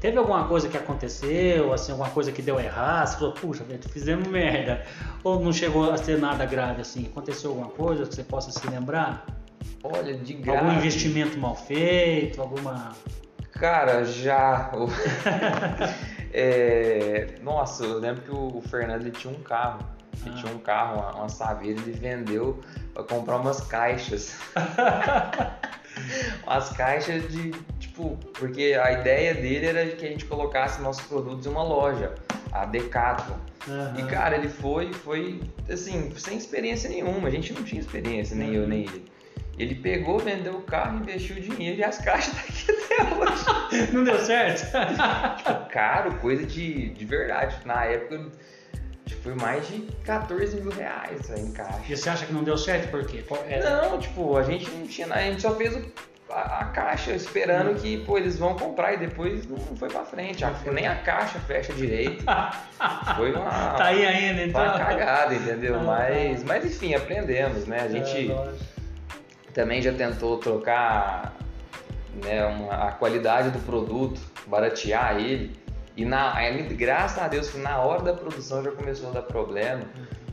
Teve 0.00 0.16
alguma 0.16 0.48
coisa 0.48 0.66
que 0.66 0.78
aconteceu, 0.78 1.74
assim, 1.74 1.92
alguma 1.92 2.08
coisa 2.08 2.32
que 2.32 2.40
deu 2.40 2.58
errado? 2.58 3.06
Você 3.06 3.18
falou, 3.18 3.32
puxa, 3.34 3.64
fizemos 3.90 4.26
merda. 4.32 4.82
Ou 5.22 5.38
não 5.38 5.52
chegou 5.52 5.90
a 5.90 5.98
ser 5.98 6.18
nada 6.18 6.46
grave 6.46 6.80
assim? 6.80 7.06
Aconteceu 7.06 7.50
alguma 7.50 7.68
coisa 7.68 8.06
que 8.06 8.14
você 8.14 8.24
possa 8.24 8.50
se 8.50 8.66
lembrar? 8.66 9.26
Olha, 9.82 10.14
de 10.16 10.32
grave. 10.32 10.58
Algum 10.58 10.72
investimento 10.78 11.38
mal 11.38 11.54
feito, 11.54 12.40
alguma. 12.40 12.92
Cara, 13.52 14.04
já. 14.04 14.72
é... 16.32 17.34
Nossa, 17.42 17.84
eu 17.84 17.98
lembro 17.98 18.22
que 18.22 18.30
o 18.30 18.62
Fernando 18.70 19.02
ele 19.02 19.10
tinha 19.10 19.32
um 19.32 19.42
carro. 19.42 19.86
Ele 20.24 20.34
ah. 20.34 20.38
tinha 20.38 20.52
um 20.52 20.58
carro, 20.58 20.98
uma, 20.98 21.14
uma 21.16 21.28
Saveira, 21.28 21.78
ele 21.78 21.92
vendeu 21.92 22.58
para 22.94 23.04
comprar 23.04 23.36
umas 23.36 23.60
caixas. 23.60 24.38
umas 26.46 26.70
caixas 26.70 27.28
de 27.30 27.50
tipo, 28.00 28.16
porque 28.38 28.78
a 28.82 28.92
ideia 28.92 29.34
dele 29.34 29.66
era 29.66 29.86
que 29.86 30.06
a 30.06 30.08
gente 30.08 30.24
colocasse 30.24 30.80
nossos 30.80 31.04
produtos 31.06 31.46
em 31.46 31.50
uma 31.50 31.62
loja, 31.62 32.14
a 32.52 32.64
Decathlon. 32.64 33.36
Uhum. 33.68 33.98
E 33.98 34.10
cara, 34.10 34.36
ele 34.36 34.48
foi, 34.48 34.92
foi 34.92 35.40
assim, 35.68 36.10
sem 36.16 36.38
experiência 36.38 36.88
nenhuma, 36.88 37.28
a 37.28 37.30
gente 37.30 37.52
não 37.52 37.62
tinha 37.62 37.80
experiência, 37.80 38.34
nem 38.34 38.54
eu, 38.54 38.66
nem 38.66 38.82
ele. 38.82 39.04
Ele 39.58 39.74
pegou, 39.74 40.18
vendeu 40.18 40.54
o 40.54 40.62
carro, 40.62 41.00
investiu 41.00 41.36
o 41.36 41.40
dinheiro 41.40 41.78
e 41.78 41.84
as 41.84 41.98
caixas 41.98 42.32
tá 42.32 42.40
aqui 42.40 42.70
até 42.70 43.14
hoje. 43.14 43.92
Não 43.92 44.04
deu 44.04 44.18
certo? 44.18 44.72
tipo, 45.36 45.68
caro, 45.68 46.14
coisa 46.16 46.46
de, 46.46 46.88
de 46.88 47.04
verdade. 47.04 47.58
Na 47.66 47.84
época 47.84 48.30
tipo, 49.04 49.20
foi 49.20 49.34
mais 49.34 49.68
de 49.68 49.82
14 50.02 50.58
mil 50.62 50.70
reais 50.70 51.28
em 51.36 51.52
caixa. 51.52 51.82
E 51.86 51.94
você 51.94 52.08
acha 52.08 52.24
que 52.24 52.32
não 52.32 52.42
deu 52.42 52.56
certo 52.56 52.90
por 52.90 53.04
quê? 53.04 53.22
Não, 53.62 53.98
tipo, 53.98 54.34
a 54.38 54.42
gente 54.44 54.70
não 54.70 54.86
tinha. 54.86 55.12
A 55.12 55.20
gente 55.20 55.42
só 55.42 55.54
fez 55.54 55.76
o 55.76 55.82
a, 56.32 56.60
a, 56.60 56.64
caixa 56.66 57.12
esperando 57.12 57.74
que 57.80 57.98
pô, 58.04 58.18
eles 58.18 58.38
vão 58.38 58.54
comprar 58.54 58.94
e 58.94 58.96
depois 58.96 59.46
não 59.46 59.58
foi 59.58 59.88
pra 59.88 60.04
frente. 60.04 60.44
A, 60.44 60.52
nem 60.72 60.86
a 60.86 60.96
caixa 60.96 61.38
fecha 61.40 61.72
direito. 61.72 62.24
foi 63.16 63.32
uma. 63.32 63.50
Tá 63.74 63.86
aí 63.86 64.06
ainda, 64.06 64.44
então. 64.44 64.62
Uma 64.62 64.78
cagada, 64.78 65.34
entendeu? 65.34 65.76
Ah, 65.76 65.82
mas, 65.82 66.40
tá. 66.40 66.46
mas 66.48 66.64
enfim, 66.64 66.94
aprendemos, 66.94 67.66
né? 67.66 67.80
A 67.80 67.84
é, 67.84 67.88
gente 67.88 68.30
é, 68.30 68.52
também 69.52 69.82
já 69.82 69.92
tentou 69.92 70.38
trocar 70.38 71.34
né, 72.24 72.44
uma, 72.46 72.88
a 72.88 72.92
qualidade 72.92 73.50
do 73.50 73.58
produto, 73.60 74.20
baratear 74.46 75.16
ele. 75.18 75.58
E 75.96 76.04
na, 76.04 76.34
graças 76.70 77.22
a 77.22 77.28
Deus 77.28 77.50
que 77.50 77.58
na 77.58 77.78
hora 77.78 78.02
da 78.02 78.14
produção 78.14 78.62
já 78.62 78.70
começou 78.70 79.10
a 79.10 79.12
dar 79.12 79.22
problema. 79.22 79.82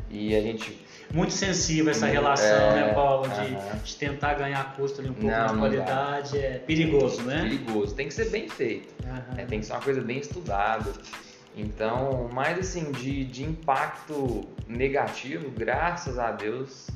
E 0.09 0.35
a 0.35 0.41
gente 0.41 0.86
muito 1.13 1.33
sensível 1.33 1.91
essa 1.91 2.05
relação, 2.05 2.71
né, 2.71 2.79
é, 2.79 2.85
né, 2.87 2.93
Paulo? 2.93 3.27
De, 3.27 3.53
uh 3.53 3.57
-huh. 3.57 3.83
de, 3.83 3.95
tentar 3.95 4.33
ganhar 4.33 4.75
custo 4.75 5.01
ali 5.01 5.09
um 5.09 5.13
pouco 5.13 5.29
não, 5.29 5.47
de 5.47 5.57
qualidade. 5.59 6.37
É 6.37 6.59
perigoso, 6.59 7.21
né? 7.23 7.41
Perigoso. 7.41 7.95
Tem 7.95 8.07
que 8.07 8.13
ser 8.13 8.29
bem 8.29 8.49
feito. 8.49 8.93
Uh 9.03 9.07
-huh. 9.07 9.39
é, 9.39 9.45
tem 9.45 9.59
que 9.59 9.65
ser 9.65 9.73
uma 9.73 9.81
coisa 9.81 10.01
bem 10.01 10.19
estudada. 10.19 10.91
Então, 11.55 12.29
mais 12.31 12.59
assim, 12.59 12.91
de, 12.91 13.25
de 13.25 13.43
impacto 13.43 14.41
negativo, 14.67 15.49
graças 15.49 16.19
a 16.19 16.31
Deus, 16.31 16.87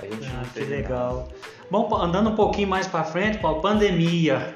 a 0.00 0.06
gente 0.06 0.28
ah, 0.28 0.42
não. 0.42 0.48
Que 0.50 0.60
legal. 0.60 1.16
Nada. 1.16 1.58
Bom, 1.70 1.94
andando 1.96 2.30
um 2.30 2.36
pouquinho 2.36 2.68
mais 2.68 2.86
para 2.86 3.02
frente, 3.02 3.38
Paulo, 3.38 3.60
pandemia. 3.60 4.54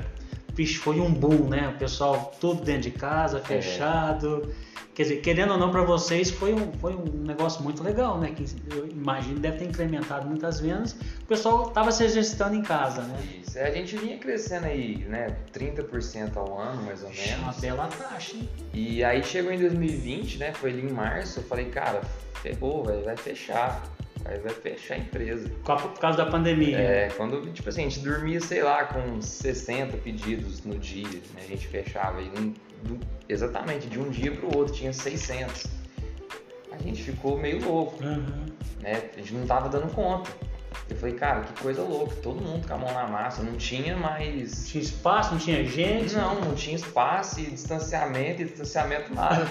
Vixe, 0.54 0.76
foi 0.76 1.00
um 1.00 1.12
boom, 1.12 1.48
né? 1.48 1.72
O 1.74 1.78
pessoal 1.78 2.32
tudo 2.40 2.62
dentro 2.62 2.82
de 2.82 2.90
casa, 2.92 3.38
é. 3.38 3.40
fechado. 3.40 4.48
É. 4.68 4.71
Quer 4.94 5.04
dizer, 5.04 5.16
querendo 5.22 5.52
ou 5.52 5.58
não, 5.58 5.70
para 5.70 5.82
vocês 5.82 6.30
foi 6.30 6.52
um, 6.52 6.70
foi 6.74 6.94
um 6.94 7.04
negócio 7.04 7.62
muito 7.62 7.82
legal, 7.82 8.18
né? 8.18 8.30
Que 8.36 8.44
eu 8.76 8.86
imagino 8.86 9.38
deve 9.38 9.58
ter 9.58 9.64
incrementado 9.64 10.28
muitas 10.28 10.60
vendas. 10.60 10.92
O 11.22 11.26
pessoal 11.26 11.68
estava 11.68 11.90
se 11.90 12.04
exercitando 12.04 12.56
em 12.56 12.62
casa, 12.62 13.00
né? 13.02 13.18
Isso, 13.42 13.58
é, 13.58 13.68
a 13.68 13.70
gente 13.70 13.96
vinha 13.96 14.18
crescendo 14.18 14.66
aí, 14.66 14.98
né? 15.08 15.34
30% 15.54 16.36
ao 16.36 16.60
ano, 16.60 16.82
mais 16.82 17.02
ou 17.02 17.08
menos. 17.08 17.38
Uma 17.38 17.52
bela 17.54 17.86
taxa, 17.86 18.36
hein? 18.36 18.48
E 18.74 19.02
aí 19.02 19.24
chegou 19.24 19.50
em 19.50 19.58
2020, 19.58 20.36
né? 20.36 20.52
Foi 20.52 20.70
ali 20.70 20.82
em 20.82 20.92
março, 20.92 21.40
eu 21.40 21.44
falei, 21.44 21.66
cara, 21.66 22.02
ferrou, 22.42 22.84
vai, 22.84 23.00
vai 23.00 23.16
fechar. 23.16 23.82
Aí 24.24 24.38
vai 24.38 24.52
fechar 24.52 24.94
a 24.94 24.98
empresa. 24.98 25.48
Por 25.64 25.98
causa 25.98 26.18
da 26.18 26.26
pandemia. 26.26 26.78
É, 26.78 27.08
quando, 27.16 27.50
tipo 27.52 27.68
assim, 27.68 27.80
a 27.80 27.88
gente 27.88 28.00
dormia, 28.00 28.40
sei 28.40 28.62
lá, 28.62 28.84
com 28.84 29.20
60 29.20 29.96
pedidos 29.96 30.62
no 30.64 30.78
dia, 30.78 31.08
né? 31.34 31.42
A 31.44 31.46
gente 31.46 31.66
fechava 31.66 32.20
aí 32.84 32.98
exatamente, 33.28 33.88
de 33.88 33.98
um 33.98 34.10
dia 34.10 34.32
para 34.32 34.46
o 34.46 34.56
outro, 34.56 34.74
tinha 34.74 34.92
600. 34.92 35.66
A 36.70 36.78
gente 36.78 37.02
ficou 37.02 37.38
meio 37.38 37.64
louco, 37.64 38.02
uhum. 38.02 38.46
né? 38.80 39.10
A 39.14 39.18
gente 39.18 39.34
não 39.34 39.46
tava 39.46 39.68
dando 39.68 39.92
conta. 39.92 40.30
Eu 40.88 40.96
falei, 40.96 41.14
cara, 41.14 41.40
que 41.42 41.62
coisa 41.62 41.82
louca, 41.82 42.14
todo 42.16 42.40
mundo 42.40 42.66
com 42.66 42.74
a 42.74 42.78
mão 42.78 42.92
na 42.92 43.06
massa, 43.06 43.42
não 43.42 43.54
tinha 43.56 43.96
mais. 43.96 44.58
Não 44.58 44.64
tinha 44.64 44.82
espaço, 44.82 45.32
não 45.32 45.38
tinha 45.38 45.64
gente? 45.64 46.14
Não, 46.14 46.40
não 46.40 46.54
tinha 46.54 46.76
espaço 46.76 47.40
e 47.40 47.44
distanciamento, 47.44 48.42
e 48.42 48.44
distanciamento 48.46 49.14
nada, 49.14 49.46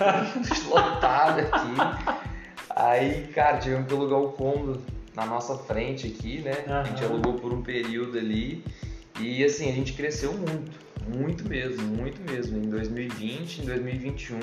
lotado 0.70 1.40
aqui. 1.40 2.20
Aí, 2.70 3.28
cara, 3.28 3.58
tivemos 3.58 3.88
que 3.88 3.94
alugar 3.94 4.20
o 4.20 4.32
cômodo 4.34 4.82
na 5.16 5.26
nossa 5.26 5.58
frente 5.58 6.08
aqui, 6.08 6.40
né? 6.40 6.64
Uhum. 6.68 6.74
A 6.74 6.84
gente 6.84 7.04
alugou 7.04 7.34
por 7.34 7.54
um 7.54 7.62
período 7.62 8.18
ali 8.18 8.64
e 9.20 9.44
assim, 9.44 9.70
a 9.70 9.74
gente 9.74 9.94
cresceu 9.94 10.34
muito 10.34 10.91
muito 11.08 11.48
mesmo, 11.48 11.84
muito 11.84 12.22
mesmo. 12.22 12.58
Em 12.58 12.70
2020, 12.70 13.62
em 13.62 13.66
2021. 13.66 14.40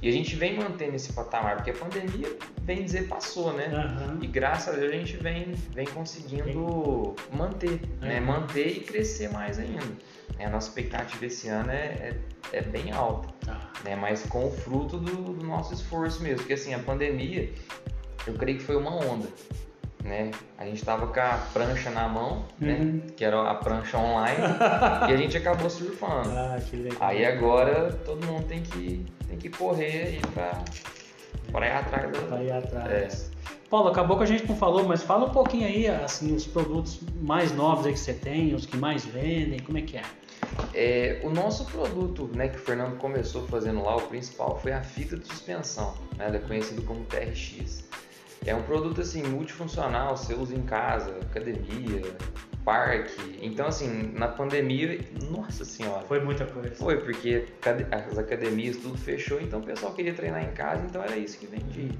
E 0.00 0.08
a 0.08 0.12
gente 0.12 0.36
vem 0.36 0.56
mantendo 0.56 0.94
esse 0.94 1.12
patamar, 1.12 1.56
porque 1.56 1.70
a 1.70 1.74
pandemia, 1.74 2.28
bem 2.62 2.84
dizer, 2.84 3.08
passou, 3.08 3.52
né? 3.52 3.66
Uhum. 3.66 4.22
E 4.22 4.26
graças 4.28 4.72
a 4.72 4.78
Deus 4.78 4.92
a 4.92 4.96
gente 4.96 5.16
vem, 5.16 5.54
vem 5.74 5.86
conseguindo 5.86 7.16
manter, 7.32 7.70
né? 7.70 7.80
uhum. 7.80 8.08
né? 8.08 8.20
Manter 8.20 8.68
e 8.68 8.80
crescer 8.80 9.30
mais 9.32 9.58
ainda. 9.58 9.86
É, 10.38 10.46
a 10.46 10.50
nossa 10.50 10.68
expectativa 10.68 11.26
esse 11.26 11.48
ano 11.48 11.72
é, 11.72 12.14
é, 12.52 12.58
é 12.58 12.62
bem 12.62 12.92
alta, 12.92 13.28
tá. 13.44 13.72
né? 13.84 13.96
Mas 13.96 14.22
com 14.22 14.46
o 14.46 14.52
fruto 14.52 14.98
do, 14.98 15.34
do 15.34 15.44
nosso 15.44 15.74
esforço 15.74 16.22
mesmo. 16.22 16.38
Porque 16.38 16.52
assim, 16.52 16.72
a 16.74 16.78
pandemia, 16.78 17.52
eu 18.24 18.34
creio 18.34 18.58
que 18.58 18.64
foi 18.64 18.76
uma 18.76 18.94
onda 18.94 19.26
né? 20.04 20.30
A 20.56 20.64
gente 20.64 20.84
tava 20.84 21.06
com 21.06 21.20
a 21.20 21.38
prancha 21.52 21.90
na 21.90 22.08
mão, 22.08 22.44
né? 22.58 22.74
uhum. 22.74 22.84
né? 22.84 23.02
Que 23.16 23.24
era 23.24 23.50
a 23.50 23.54
prancha 23.54 23.98
online, 23.98 24.38
e 25.08 25.12
a 25.12 25.16
gente 25.16 25.36
acabou 25.36 25.68
surfando. 25.68 26.30
Ah, 26.30 26.58
que 26.64 26.76
legal. 26.76 26.98
Aí 27.00 27.24
agora 27.24 27.92
todo 28.04 28.24
mundo 28.26 28.44
tem 28.46 28.62
que, 28.62 29.06
tem 29.28 29.38
que 29.38 29.48
correr 29.48 30.06
aí 30.06 30.20
pra, 30.32 30.62
pra 31.52 31.66
ir 31.66 31.72
atrás 31.72 32.12
da. 32.12 32.18
Pra 32.20 32.42
ir 32.42 32.52
atrás. 32.52 33.30
É. 33.34 33.38
Paulo, 33.68 33.88
acabou 33.90 34.16
que 34.16 34.22
a 34.22 34.26
gente 34.26 34.48
não 34.48 34.56
falou, 34.56 34.84
mas 34.84 35.02
fala 35.02 35.26
um 35.26 35.30
pouquinho 35.30 35.66
aí, 35.66 35.86
assim, 35.88 36.34
os 36.34 36.46
produtos 36.46 37.00
mais 37.20 37.52
novos 37.52 37.86
que 37.86 37.98
você 37.98 38.14
tem, 38.14 38.54
os 38.54 38.64
que 38.64 38.78
mais 38.78 39.04
vendem, 39.04 39.58
como 39.58 39.76
é 39.76 39.82
que 39.82 39.98
é? 39.98 40.02
É, 40.72 41.20
o 41.22 41.28
nosso 41.28 41.66
produto, 41.66 42.30
né, 42.34 42.48
que 42.48 42.56
o 42.56 42.60
Fernando 42.60 42.96
começou 42.96 43.46
fazendo 43.46 43.82
lá, 43.82 43.96
o 43.96 44.02
principal 44.02 44.58
foi 44.58 44.72
a 44.72 44.82
fita 44.82 45.18
de 45.18 45.26
suspensão, 45.26 45.94
né, 46.16 46.38
conhecido 46.46 46.80
como 46.82 47.04
TRX. 47.04 47.84
É 48.48 48.54
um 48.54 48.62
produto 48.62 49.02
assim 49.02 49.22
multifuncional, 49.22 50.16
você 50.16 50.32
usa 50.32 50.54
em 50.54 50.62
casa, 50.62 51.10
academia, 51.20 52.02
parque. 52.64 53.38
Então 53.42 53.66
assim, 53.66 54.10
na 54.14 54.26
pandemia, 54.26 55.00
nossa 55.30 55.66
senhora. 55.66 56.06
Foi 56.06 56.18
muita 56.20 56.46
coisa. 56.46 56.74
Foi, 56.74 56.96
porque 56.96 57.44
as 57.90 58.16
academias 58.16 58.78
tudo 58.78 58.96
fechou, 58.96 59.38
então 59.38 59.60
o 59.60 59.62
pessoal 59.62 59.92
queria 59.92 60.14
treinar 60.14 60.42
em 60.42 60.52
casa, 60.52 60.82
então 60.86 61.02
era 61.02 61.16
isso 61.18 61.38
que 61.38 61.46
vendia. 61.46 61.90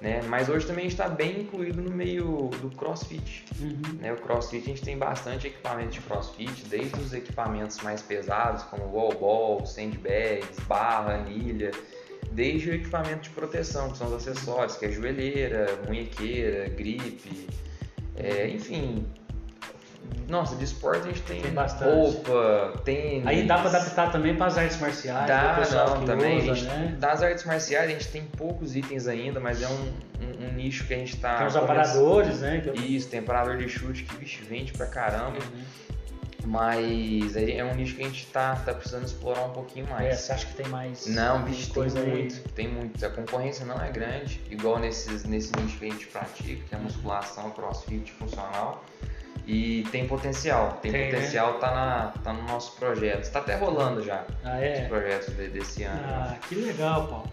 Né? 0.00 0.22
Mas 0.28 0.48
hoje 0.48 0.64
também 0.64 0.86
está 0.86 1.08
bem 1.08 1.40
incluído 1.40 1.82
no 1.82 1.90
meio 1.90 2.48
do 2.62 2.70
CrossFit. 2.76 3.44
Uhum. 3.60 3.98
Né? 4.00 4.12
O 4.12 4.16
CrossFit 4.18 4.62
a 4.62 4.66
gente 4.66 4.82
tem 4.82 4.96
bastante 4.96 5.48
equipamento 5.48 5.90
de 5.90 6.00
CrossFit, 6.02 6.64
desde 6.66 7.00
os 7.00 7.12
equipamentos 7.12 7.80
mais 7.82 8.00
pesados, 8.00 8.62
como 8.62 8.84
wall 8.84 9.12
ball, 9.18 9.66
sandbags, 9.66 10.60
barra, 10.68 11.14
anilha 11.14 11.72
desde 12.32 12.70
o 12.70 12.74
equipamento 12.74 13.22
de 13.22 13.30
proteção, 13.30 13.90
que 13.90 13.98
são 13.98 14.08
os 14.08 14.12
acessórios, 14.14 14.76
que 14.76 14.86
é 14.86 14.90
joelheira, 14.90 15.66
munhequeira, 15.86 16.68
gripe, 16.68 17.48
é, 18.16 18.48
enfim. 18.48 19.06
Nossa, 20.28 20.56
de 20.56 20.64
esporte 20.64 21.04
a 21.04 21.06
gente 21.08 21.22
tem, 21.22 21.40
tem 21.40 21.54
roupa, 21.54 22.80
tênis. 22.84 23.26
Aí 23.26 23.46
dá 23.46 23.58
para 23.58 23.68
adaptar 23.68 24.12
também 24.12 24.34
para 24.34 24.46
as 24.46 24.58
artes 24.58 24.78
marciais. 24.78 25.26
Dá, 25.26 25.58
não, 25.70 26.04
também. 26.04 26.50
Usa, 26.50 26.66
né? 26.66 26.96
Das 26.98 27.22
artes 27.22 27.44
marciais 27.44 27.90
a 27.90 27.92
gente 27.92 28.08
tem 28.08 28.24
poucos 28.24 28.76
itens 28.76 29.06
ainda, 29.06 29.40
mas 29.40 29.62
é 29.62 29.68
um, 29.68 29.70
um, 29.70 30.48
um 30.48 30.52
nicho 30.52 30.86
que 30.86 30.94
a 30.94 30.98
gente 30.98 31.14
está. 31.14 31.38
Tem 31.38 31.46
os 31.46 31.56
aparadores, 31.56 32.40
né? 32.40 32.62
Isso, 32.74 33.08
tem 33.08 33.20
aparador 33.20 33.56
de 33.56 33.68
chute 33.68 34.04
que 34.04 34.16
vixe, 34.16 34.42
vende 34.42 34.72
pra 34.72 34.86
caramba. 34.86 35.38
Uhum. 35.38 35.64
Mas 36.48 37.36
é 37.36 37.62
um 37.62 37.74
nicho 37.74 37.94
que 37.94 38.02
a 38.02 38.06
gente 38.06 38.26
tá, 38.28 38.56
tá 38.56 38.72
precisando 38.72 39.04
explorar 39.04 39.42
um 39.42 39.50
pouquinho 39.50 39.86
mais. 39.86 40.06
É, 40.06 40.14
você 40.14 40.32
acha 40.32 40.46
que 40.46 40.54
tem 40.54 40.66
mais 40.68 41.06
Não, 41.06 41.42
bicho, 41.42 41.70
tem 41.74 41.82
muito, 41.82 41.98
aí? 41.98 42.30
tem 42.54 42.68
muito. 42.68 43.04
A 43.04 43.10
concorrência 43.10 43.66
não 43.66 43.78
é 43.78 43.90
grande, 43.90 44.40
igual 44.50 44.78
nesses, 44.78 45.24
nesse 45.24 45.52
nicho 45.60 45.78
que 45.78 45.84
a 45.84 45.90
gente 45.90 46.06
pratica, 46.06 46.64
que 46.66 46.74
é 46.74 46.78
musculação, 46.78 47.50
crossfit 47.50 48.10
funcional. 48.12 48.82
E 49.46 49.86
tem 49.90 50.08
potencial, 50.08 50.78
tem, 50.80 50.90
tem 50.90 51.00
né? 51.00 51.10
potencial, 51.10 51.54
né? 51.54 51.58
tá, 51.58 51.70
na, 51.70 52.12
tá 52.22 52.32
no 52.32 52.42
nosso 52.44 52.76
projeto. 52.76 53.24
Está 53.24 53.40
até 53.40 53.54
rolando 53.54 54.02
já 54.02 54.24
ah, 54.42 54.58
é? 54.58 54.82
os 54.82 54.88
projetos 54.88 55.34
desse 55.34 55.82
ano. 55.82 56.00
Ah, 56.02 56.36
que 56.48 56.54
legal, 56.54 57.08
Paulo. 57.08 57.32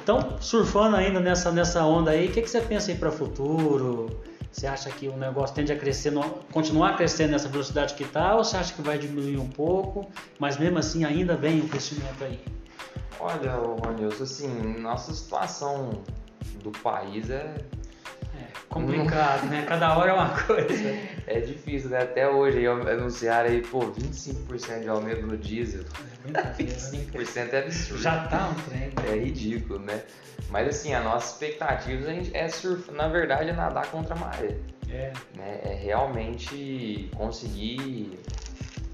Então, 0.00 0.40
surfando 0.40 0.94
ainda 0.94 1.18
nessa, 1.18 1.50
nessa 1.50 1.84
onda 1.84 2.12
aí, 2.12 2.28
o 2.28 2.32
que, 2.32 2.42
que 2.42 2.48
você 2.48 2.60
pensa 2.60 2.92
aí 2.92 2.96
para 2.96 3.08
o 3.08 3.12
futuro? 3.12 4.22
Você 4.50 4.66
acha 4.66 4.90
que 4.90 5.08
o 5.08 5.16
negócio 5.16 5.54
tende 5.54 5.72
a 5.72 5.78
crescer, 5.78 6.12
continuar 6.50 6.96
crescendo 6.96 7.32
nessa 7.32 7.48
velocidade 7.48 7.94
que 7.94 8.02
está, 8.02 8.34
ou 8.34 8.42
você 8.42 8.56
acha 8.56 8.74
que 8.74 8.82
vai 8.82 8.98
diminuir 8.98 9.38
um 9.38 9.48
pouco, 9.48 10.10
mas 10.38 10.56
mesmo 10.56 10.78
assim 10.78 11.04
ainda 11.04 11.36
vem 11.36 11.60
o 11.60 11.68
crescimento 11.68 12.24
aí? 12.24 12.40
Olha, 13.20 13.52
Ronilson, 13.52 14.22
assim, 14.22 14.80
nossa 14.80 15.12
situação 15.12 16.02
do 16.62 16.70
país 16.70 17.30
é 17.30 17.56
é 17.77 17.77
complicado, 18.68 19.46
né? 19.46 19.64
Cada 19.66 19.96
hora 19.96 20.10
é 20.10 20.14
uma 20.14 20.30
coisa. 20.42 20.96
É 21.26 21.40
difícil, 21.40 21.90
né? 21.90 22.02
Até 22.02 22.28
hoje 22.28 22.66
anunciaram 22.66 23.50
aí, 23.50 23.62
pô, 23.62 23.80
25% 23.80 24.82
de 24.82 24.88
aumento 24.88 25.26
no 25.26 25.36
diesel. 25.36 25.84
É 26.32 26.62
25% 26.62 27.52
é 27.52 27.58
absurdo. 27.58 28.02
Já 28.02 28.26
tá 28.26 28.48
um 28.48 28.54
trem. 28.68 28.92
É 29.10 29.16
ridículo, 29.16 29.78
né? 29.80 30.02
Mas 30.50 30.68
assim, 30.68 30.94
a 30.94 31.00
nossa 31.00 31.32
expectativa 31.32 32.10
é 32.32 32.48
surf, 32.48 32.90
na 32.92 33.08
verdade, 33.08 33.50
é 33.50 33.52
nadar 33.52 33.86
contra 33.90 34.14
a 34.14 34.18
maré. 34.18 34.56
É. 34.90 35.12
Né? 35.36 35.60
É 35.64 35.74
realmente 35.74 37.10
conseguir 37.16 38.18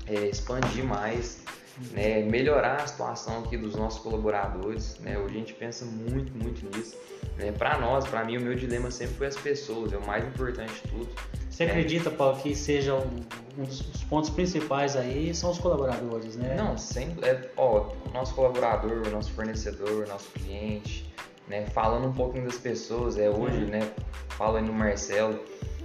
é, 0.07 0.27
expandir 0.27 0.85
mais, 0.85 1.45
né, 1.93 2.23
melhorar 2.23 2.77
a 2.77 2.87
situação 2.87 3.41
aqui 3.41 3.57
dos 3.57 3.75
nossos 3.75 4.01
colaboradores. 4.01 4.99
Né? 5.01 5.19
Hoje 5.19 5.37
a 5.37 5.39
gente 5.39 5.55
pensa 5.55 5.85
muito, 5.85 6.33
muito 6.33 6.65
nisso. 6.77 6.97
Né? 7.37 7.53
Para 7.53 7.79
nós, 7.79 8.07
para 8.07 8.25
mim, 8.25 8.37
o 8.37 8.41
meu 8.41 8.55
dilema 8.55 8.91
sempre 8.91 9.15
foi 9.15 9.27
as 9.27 9.37
pessoas, 9.37 9.93
é 9.93 9.97
o 9.97 10.07
mais 10.07 10.25
importante 10.25 10.73
de 10.75 10.83
tudo. 10.83 11.09
Você 11.51 11.65
né? 11.65 11.71
acredita, 11.71 12.11
Paulo, 12.11 12.37
que 12.41 12.55
seja 12.55 12.95
um, 12.95 13.21
um, 13.59 13.65
dos 13.65 13.83
pontos 14.05 14.31
principais 14.31 14.97
aí 14.97 15.35
são 15.35 15.51
os 15.51 15.59
colaboradores, 15.59 16.37
né? 16.37 16.55
Não, 16.57 16.77
sempre. 16.77 17.29
É, 17.29 17.49
ó, 17.57 17.93
o 18.07 18.13
nosso 18.13 18.35
colaborador, 18.35 19.07
o 19.07 19.11
nosso 19.11 19.31
fornecedor, 19.33 20.05
o 20.05 20.09
nosso 20.09 20.31
cliente, 20.31 21.13
né? 21.49 21.67
Falando 21.67 22.09
um 22.09 22.13
pouquinho 22.13 22.45
das 22.45 22.59
pessoas, 22.59 23.19
é 23.19 23.31
hoje, 23.31 23.65
uhum. 23.65 23.71
né? 23.71 23.93
Fala 24.31 24.59
aí 24.59 24.65
no 24.65 24.73
Marcelo. 24.73 25.39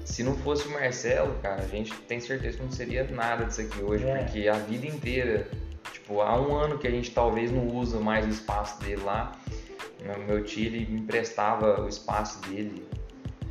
Se 0.05 0.23
não 0.23 0.35
fosse 0.37 0.67
o 0.67 0.71
Marcelo, 0.71 1.35
cara, 1.39 1.61
a 1.61 1.67
gente 1.67 1.93
tem 2.01 2.19
certeza 2.19 2.57
que 2.57 2.63
não 2.63 2.71
seria 2.71 3.03
nada 3.03 3.45
disso 3.45 3.61
aqui 3.61 3.79
hoje, 3.83 4.05
é. 4.05 4.23
porque 4.23 4.47
a 4.47 4.53
vida 4.53 4.87
inteira 4.87 5.47
Tipo, 6.09 6.21
há 6.21 6.41
um 6.41 6.55
ano 6.55 6.79
que 6.79 6.87
a 6.87 6.89
gente 6.89 7.11
talvez 7.11 7.51
não 7.51 7.67
usa 7.67 7.99
mais 7.99 8.25
o 8.25 8.29
espaço 8.29 8.81
dele 8.81 9.03
lá. 9.03 9.31
Meu 10.27 10.43
tio 10.43 10.65
ele 10.65 10.91
me 10.91 11.01
emprestava 11.01 11.81
o 11.81 11.87
espaço 11.87 12.41
dele, 12.49 12.83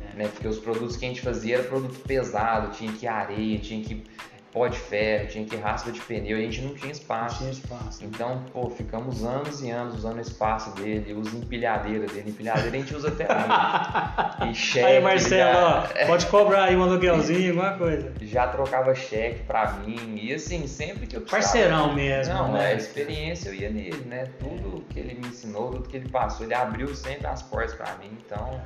é. 0.01 0.17
né? 0.17 0.27
Porque 0.27 0.45
os 0.45 0.59
produtos 0.59 0.97
que 0.97 1.05
a 1.05 1.07
gente 1.07 1.21
fazia 1.21 1.55
era 1.55 1.63
produto 1.63 1.97
pesado, 2.01 2.75
tinha 2.75 2.91
que 2.91 3.07
areia, 3.07 3.57
tinha 3.59 3.81
que 3.81 4.03
pó 4.51 4.67
de 4.67 4.77
ferro, 4.77 5.27
tinha 5.27 5.45
que 5.45 5.55
raspa 5.55 5.91
de 5.91 5.99
pneu, 6.01 6.37
a 6.37 6.41
gente 6.41 6.61
não 6.61 6.73
tinha 6.73 6.91
espaço. 6.91 7.43
Não 7.43 7.51
tinha 7.51 7.63
espaço. 7.63 8.05
Então, 8.05 8.43
pô, 8.51 8.69
ficamos 8.69 9.23
anos 9.23 9.61
e 9.61 9.69
anos 9.69 9.95
usando 9.95 10.17
o 10.17 10.21
espaço 10.21 10.75
dele, 10.75 11.13
usa 11.13 11.35
empilhadeira 11.37 12.07
dele. 12.07 12.29
Empilhadeira 12.29 12.75
a 12.75 12.79
gente 12.79 12.95
usa 12.95 13.09
até 13.09 13.25
hoje. 13.25 14.49
E 14.49 14.55
cheque. 14.55 14.85
Aí, 14.85 15.01
Marcelo, 15.01 15.53
já... 15.53 16.03
ó, 16.03 16.07
pode 16.07 16.25
cobrar 16.27 16.63
aí 16.65 16.75
um 16.75 16.83
aluguelzinho, 16.83 17.51
alguma 17.51 17.77
coisa. 17.77 18.11
Já 18.21 18.47
trocava 18.47 18.95
cheque 18.95 19.43
pra 19.43 19.73
mim. 19.73 20.17
E 20.21 20.33
assim, 20.33 20.65
sempre 20.65 21.05
que 21.05 21.15
eu 21.15 21.21
precisava. 21.21 21.43
Parceirão 21.43 21.93
mesmo. 21.93 22.33
Não, 22.33 22.53
né? 22.53 22.67
a 22.67 22.73
experiência 22.73 23.49
eu 23.49 23.53
ia 23.53 23.69
nele, 23.69 24.05
né? 24.05 24.27
Tudo 24.39 24.83
que 24.89 24.99
ele 24.99 25.15
me 25.15 25.27
ensinou, 25.27 25.71
tudo 25.71 25.89
que 25.89 25.97
ele 25.97 26.09
passou, 26.09 26.45
ele 26.45 26.53
abriu 26.53 26.95
sempre 26.95 27.27
as 27.27 27.41
portas 27.41 27.73
pra 27.73 27.95
mim. 27.97 28.11
Então, 28.25 28.61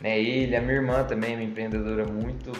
né, 0.00 0.18
ele, 0.18 0.56
a 0.56 0.60
minha 0.60 0.74
irmã 0.74 1.04
também, 1.04 1.34
uma 1.34 1.44
empreendedora 1.44 2.06
muito 2.06 2.52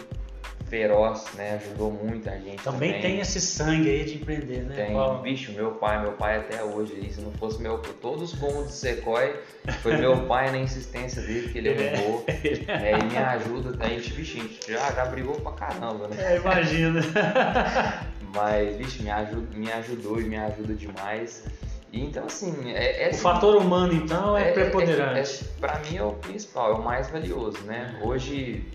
feroz, 0.73 1.25
né? 1.35 1.61
Ajudou 1.63 1.91
muito 1.91 2.27
a 2.27 2.33
gente. 2.33 2.63
Também, 2.63 2.93
também. 2.93 3.01
tem 3.01 3.19
esse 3.19 3.39
sangue 3.39 3.87
aí 3.87 4.05
de 4.05 4.15
empreender, 4.15 4.63
né? 4.63 4.75
Tem, 4.75 4.93
Paulo? 4.93 5.21
bicho, 5.21 5.51
meu 5.51 5.73
pai, 5.73 6.01
meu 6.01 6.13
pai 6.13 6.37
até 6.37 6.63
hoje, 6.63 7.13
se 7.13 7.21
não 7.21 7.31
fosse 7.33 7.61
meu, 7.61 7.77
todos 7.77 8.33
os 8.33 8.39
cômodos 8.39 8.69
de 8.69 8.73
Sequoia, 8.73 9.39
foi 9.83 9.97
meu 9.97 10.17
pai 10.25 10.49
na 10.49 10.57
insistência 10.57 11.21
dele 11.21 11.49
que 11.49 11.59
ele 11.59 11.69
arrumou. 11.69 12.25
é, 12.27 12.97
e 12.97 13.03
me 13.03 13.17
ajuda, 13.17 13.85
a 13.85 13.87
gente, 13.87 14.13
bicho, 14.13 14.39
a 14.39 14.41
gente 14.41 14.71
já, 14.71 14.91
já 14.93 15.05
brigou 15.05 15.35
pra 15.35 15.51
caramba, 15.51 16.07
né? 16.07 16.17
É, 16.17 16.37
imagina. 16.37 17.01
Mas, 18.33 18.75
bicho, 18.75 19.03
me, 19.03 19.11
ajuda, 19.11 19.55
me 19.55 19.71
ajudou 19.71 20.19
e 20.19 20.23
me 20.23 20.37
ajuda 20.37 20.73
demais. 20.73 21.43
Então, 21.91 22.25
assim, 22.25 22.73
é, 22.73 23.09
é, 23.09 23.11
o 23.11 23.13
fator 23.13 23.55
humano, 23.57 23.93
então, 23.93 24.35
é, 24.35 24.45
é, 24.45 24.49
é 24.49 24.51
preponderante. 24.53 25.43
É, 25.43 25.59
para 25.59 25.77
mim 25.81 25.97
é 25.97 26.03
o 26.03 26.13
principal, 26.13 26.71
é 26.71 26.73
o 26.73 26.83
mais 26.83 27.11
valioso, 27.11 27.59
né? 27.65 27.99
Hoje, 28.01 28.65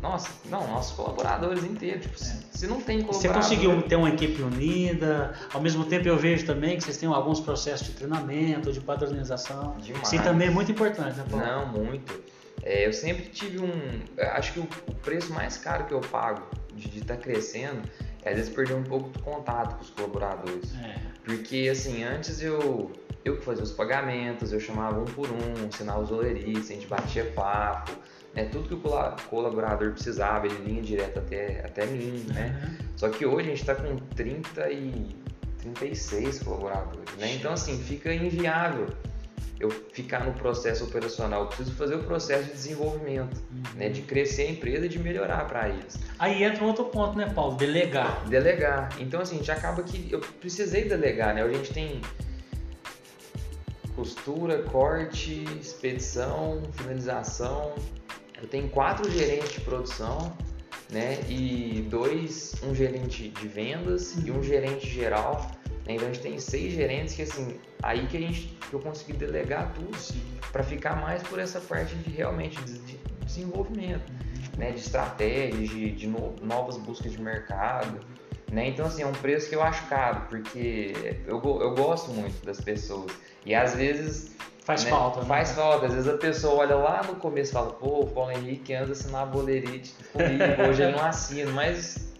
nossa, 0.00 0.30
não, 0.48 0.66
nossos 0.68 0.96
colaboradores 0.96 1.62
inteiros. 1.64 2.02
Tipo, 2.02 2.14
é. 2.14 2.56
Se 2.56 2.66
não 2.66 2.80
tem 2.80 3.02
colaborador... 3.02 3.20
Você 3.20 3.28
conseguiu 3.28 3.82
ter 3.82 3.96
uma 3.96 4.08
equipe 4.08 4.40
unida, 4.42 5.34
ao 5.52 5.60
mesmo 5.60 5.84
tempo 5.84 6.08
eu 6.08 6.16
vejo 6.16 6.46
também 6.46 6.76
que 6.76 6.84
vocês 6.84 6.96
têm 6.96 7.08
alguns 7.08 7.40
processos 7.40 7.86
de 7.86 7.92
treinamento, 7.92 8.72
de 8.72 8.80
padronização. 8.80 9.76
Demais. 9.78 10.12
Isso 10.12 10.22
também 10.22 10.48
é 10.48 10.50
muito 10.50 10.72
importante, 10.72 11.16
né, 11.16 11.24
Paulo? 11.30 11.44
Não, 11.44 11.66
muito. 11.66 12.18
É, 12.62 12.86
eu 12.86 12.92
sempre 12.92 13.26
tive 13.26 13.60
um... 13.60 13.70
Acho 14.32 14.54
que 14.54 14.60
o, 14.60 14.68
o 14.88 14.94
preço 14.96 15.32
mais 15.32 15.58
caro 15.58 15.84
que 15.84 15.92
eu 15.92 16.00
pago 16.00 16.42
de 16.74 16.98
estar 16.98 17.16
tá 17.16 17.20
crescendo 17.20 17.82
é 18.22 18.30
às 18.30 18.36
vezes 18.36 18.52
perder 18.52 18.74
um 18.74 18.84
pouco 18.84 19.10
do 19.10 19.18
contato 19.22 19.76
com 19.76 19.82
os 19.82 19.90
colaboradores. 19.90 20.74
É. 20.82 20.96
Porque, 21.24 21.68
assim, 21.70 22.04
antes 22.04 22.42
eu 22.42 22.90
eu 23.24 23.36
que 23.36 23.44
fazia 23.44 23.62
os 23.62 23.70
pagamentos, 23.70 24.52
eu 24.52 24.60
chamava 24.60 25.00
um 25.00 25.04
por 25.04 25.28
um, 25.30 25.66
ensinava 25.66 26.00
os 26.00 26.10
olerices, 26.10 26.70
a 26.70 26.74
gente 26.74 26.86
batia 26.86 27.24
papo, 27.34 27.92
né? 28.34 28.44
Tudo 28.44 28.68
que 28.68 28.74
o 28.74 29.28
colaborador 29.28 29.92
precisava, 29.92 30.46
ele 30.46 30.56
vinha 30.56 30.82
direto 30.82 31.18
até, 31.18 31.60
até 31.64 31.86
mim, 31.86 32.24
né? 32.32 32.60
Uhum. 32.62 32.86
Só 32.96 33.08
que 33.08 33.26
hoje 33.26 33.46
a 33.46 33.50
gente 33.50 33.60
está 33.60 33.74
com 33.74 33.96
30 33.96 34.70
e 34.70 35.16
36 35.58 36.42
colaboradores, 36.42 37.14
né? 37.18 37.34
Então, 37.34 37.52
assim, 37.52 37.78
fica 37.82 38.12
inviável 38.12 38.86
eu 39.58 39.70
ficar 39.70 40.24
no 40.24 40.32
processo 40.32 40.84
operacional. 40.84 41.42
Eu 41.42 41.46
preciso 41.48 41.72
fazer 41.74 41.94
o 41.96 42.02
processo 42.02 42.44
de 42.44 42.52
desenvolvimento, 42.52 43.36
uhum. 43.50 43.62
né? 43.76 43.88
De 43.90 44.00
crescer 44.00 44.42
a 44.42 44.50
empresa 44.52 44.86
e 44.86 44.88
de 44.88 44.98
melhorar 44.98 45.46
para 45.46 45.68
eles. 45.68 45.98
Aí 46.18 46.42
entra 46.42 46.64
um 46.64 46.68
outro 46.68 46.86
ponto, 46.86 47.16
né, 47.18 47.30
Paulo? 47.34 47.56
Delegar. 47.56 48.24
Delegar. 48.26 48.88
Então, 48.98 49.20
assim, 49.20 49.34
a 49.34 49.38
gente 49.38 49.52
acaba 49.52 49.82
que 49.82 50.10
eu 50.10 50.20
precisei 50.40 50.88
delegar, 50.88 51.34
né? 51.34 51.42
A 51.42 51.52
gente 51.52 51.74
tem 51.74 52.00
costura, 53.94 54.62
corte, 54.62 55.44
expedição, 55.60 56.62
finalização, 56.72 57.74
eu 58.42 58.48
tenho 58.48 58.68
quatro 58.68 59.10
gerentes 59.10 59.52
de 59.52 59.60
produção, 59.60 60.36
né? 60.90 61.20
E 61.28 61.86
dois, 61.88 62.54
um 62.62 62.74
gerente 62.74 63.28
de 63.28 63.48
vendas 63.48 64.16
e 64.24 64.30
um 64.30 64.42
gerente 64.42 64.88
geral. 64.88 65.50
Né? 65.86 65.94
Então 65.94 66.08
a 66.08 66.12
gente 66.12 66.22
tem 66.22 66.38
seis 66.38 66.72
gerentes 66.72 67.14
que 67.14 67.22
assim, 67.22 67.58
aí 67.82 68.06
que 68.06 68.16
a 68.16 68.20
gente 68.20 68.58
que 68.68 68.74
eu 68.74 68.80
consegui 68.80 69.12
delegar 69.12 69.72
tudo 69.74 69.96
para 70.52 70.62
ficar 70.62 71.00
mais 71.00 71.22
por 71.22 71.38
essa 71.38 71.60
parte 71.60 71.94
de 71.94 72.10
realmente 72.10 72.60
de, 72.62 72.78
de 72.78 72.98
desenvolvimento, 73.24 74.10
uhum. 74.10 74.58
né? 74.58 74.70
De 74.72 74.80
estratégias, 74.80 75.68
de, 75.68 75.90
de 75.92 76.06
no, 76.06 76.34
novas 76.42 76.76
buscas 76.76 77.12
de 77.12 77.20
mercado. 77.20 78.00
Né? 78.50 78.68
Então, 78.68 78.86
assim, 78.86 79.02
é 79.02 79.06
um 79.06 79.12
preço 79.12 79.48
que 79.48 79.54
eu 79.54 79.62
acho 79.62 79.86
caro, 79.86 80.22
porque 80.28 80.92
eu, 81.24 81.40
eu 81.40 81.74
gosto 81.74 82.10
muito 82.10 82.44
das 82.44 82.60
pessoas. 82.60 83.12
E 83.46 83.54
às 83.54 83.76
vezes 83.76 84.32
Faz 84.64 84.84
né? 84.84 84.90
falta. 84.90 85.20
Né? 85.20 85.26
Faz 85.26 85.52
falta. 85.52 85.86
Às 85.86 85.94
vezes 85.94 86.08
a 86.08 86.16
pessoa 86.16 86.54
olha 86.54 86.76
lá 86.76 87.02
no 87.02 87.16
começo 87.16 87.50
e 87.50 87.54
fala, 87.54 87.70
pô, 87.72 88.00
o 88.00 88.06
Paulo 88.06 88.30
Henrique 88.32 88.74
anda 88.74 88.92
assinar 88.92 89.26
boleirite 89.26 89.94
comigo, 90.12 90.44
hoje 90.68 90.82
ele 90.82 90.92
não 90.92 91.04
assina, 91.04 91.50
mas 91.52 92.10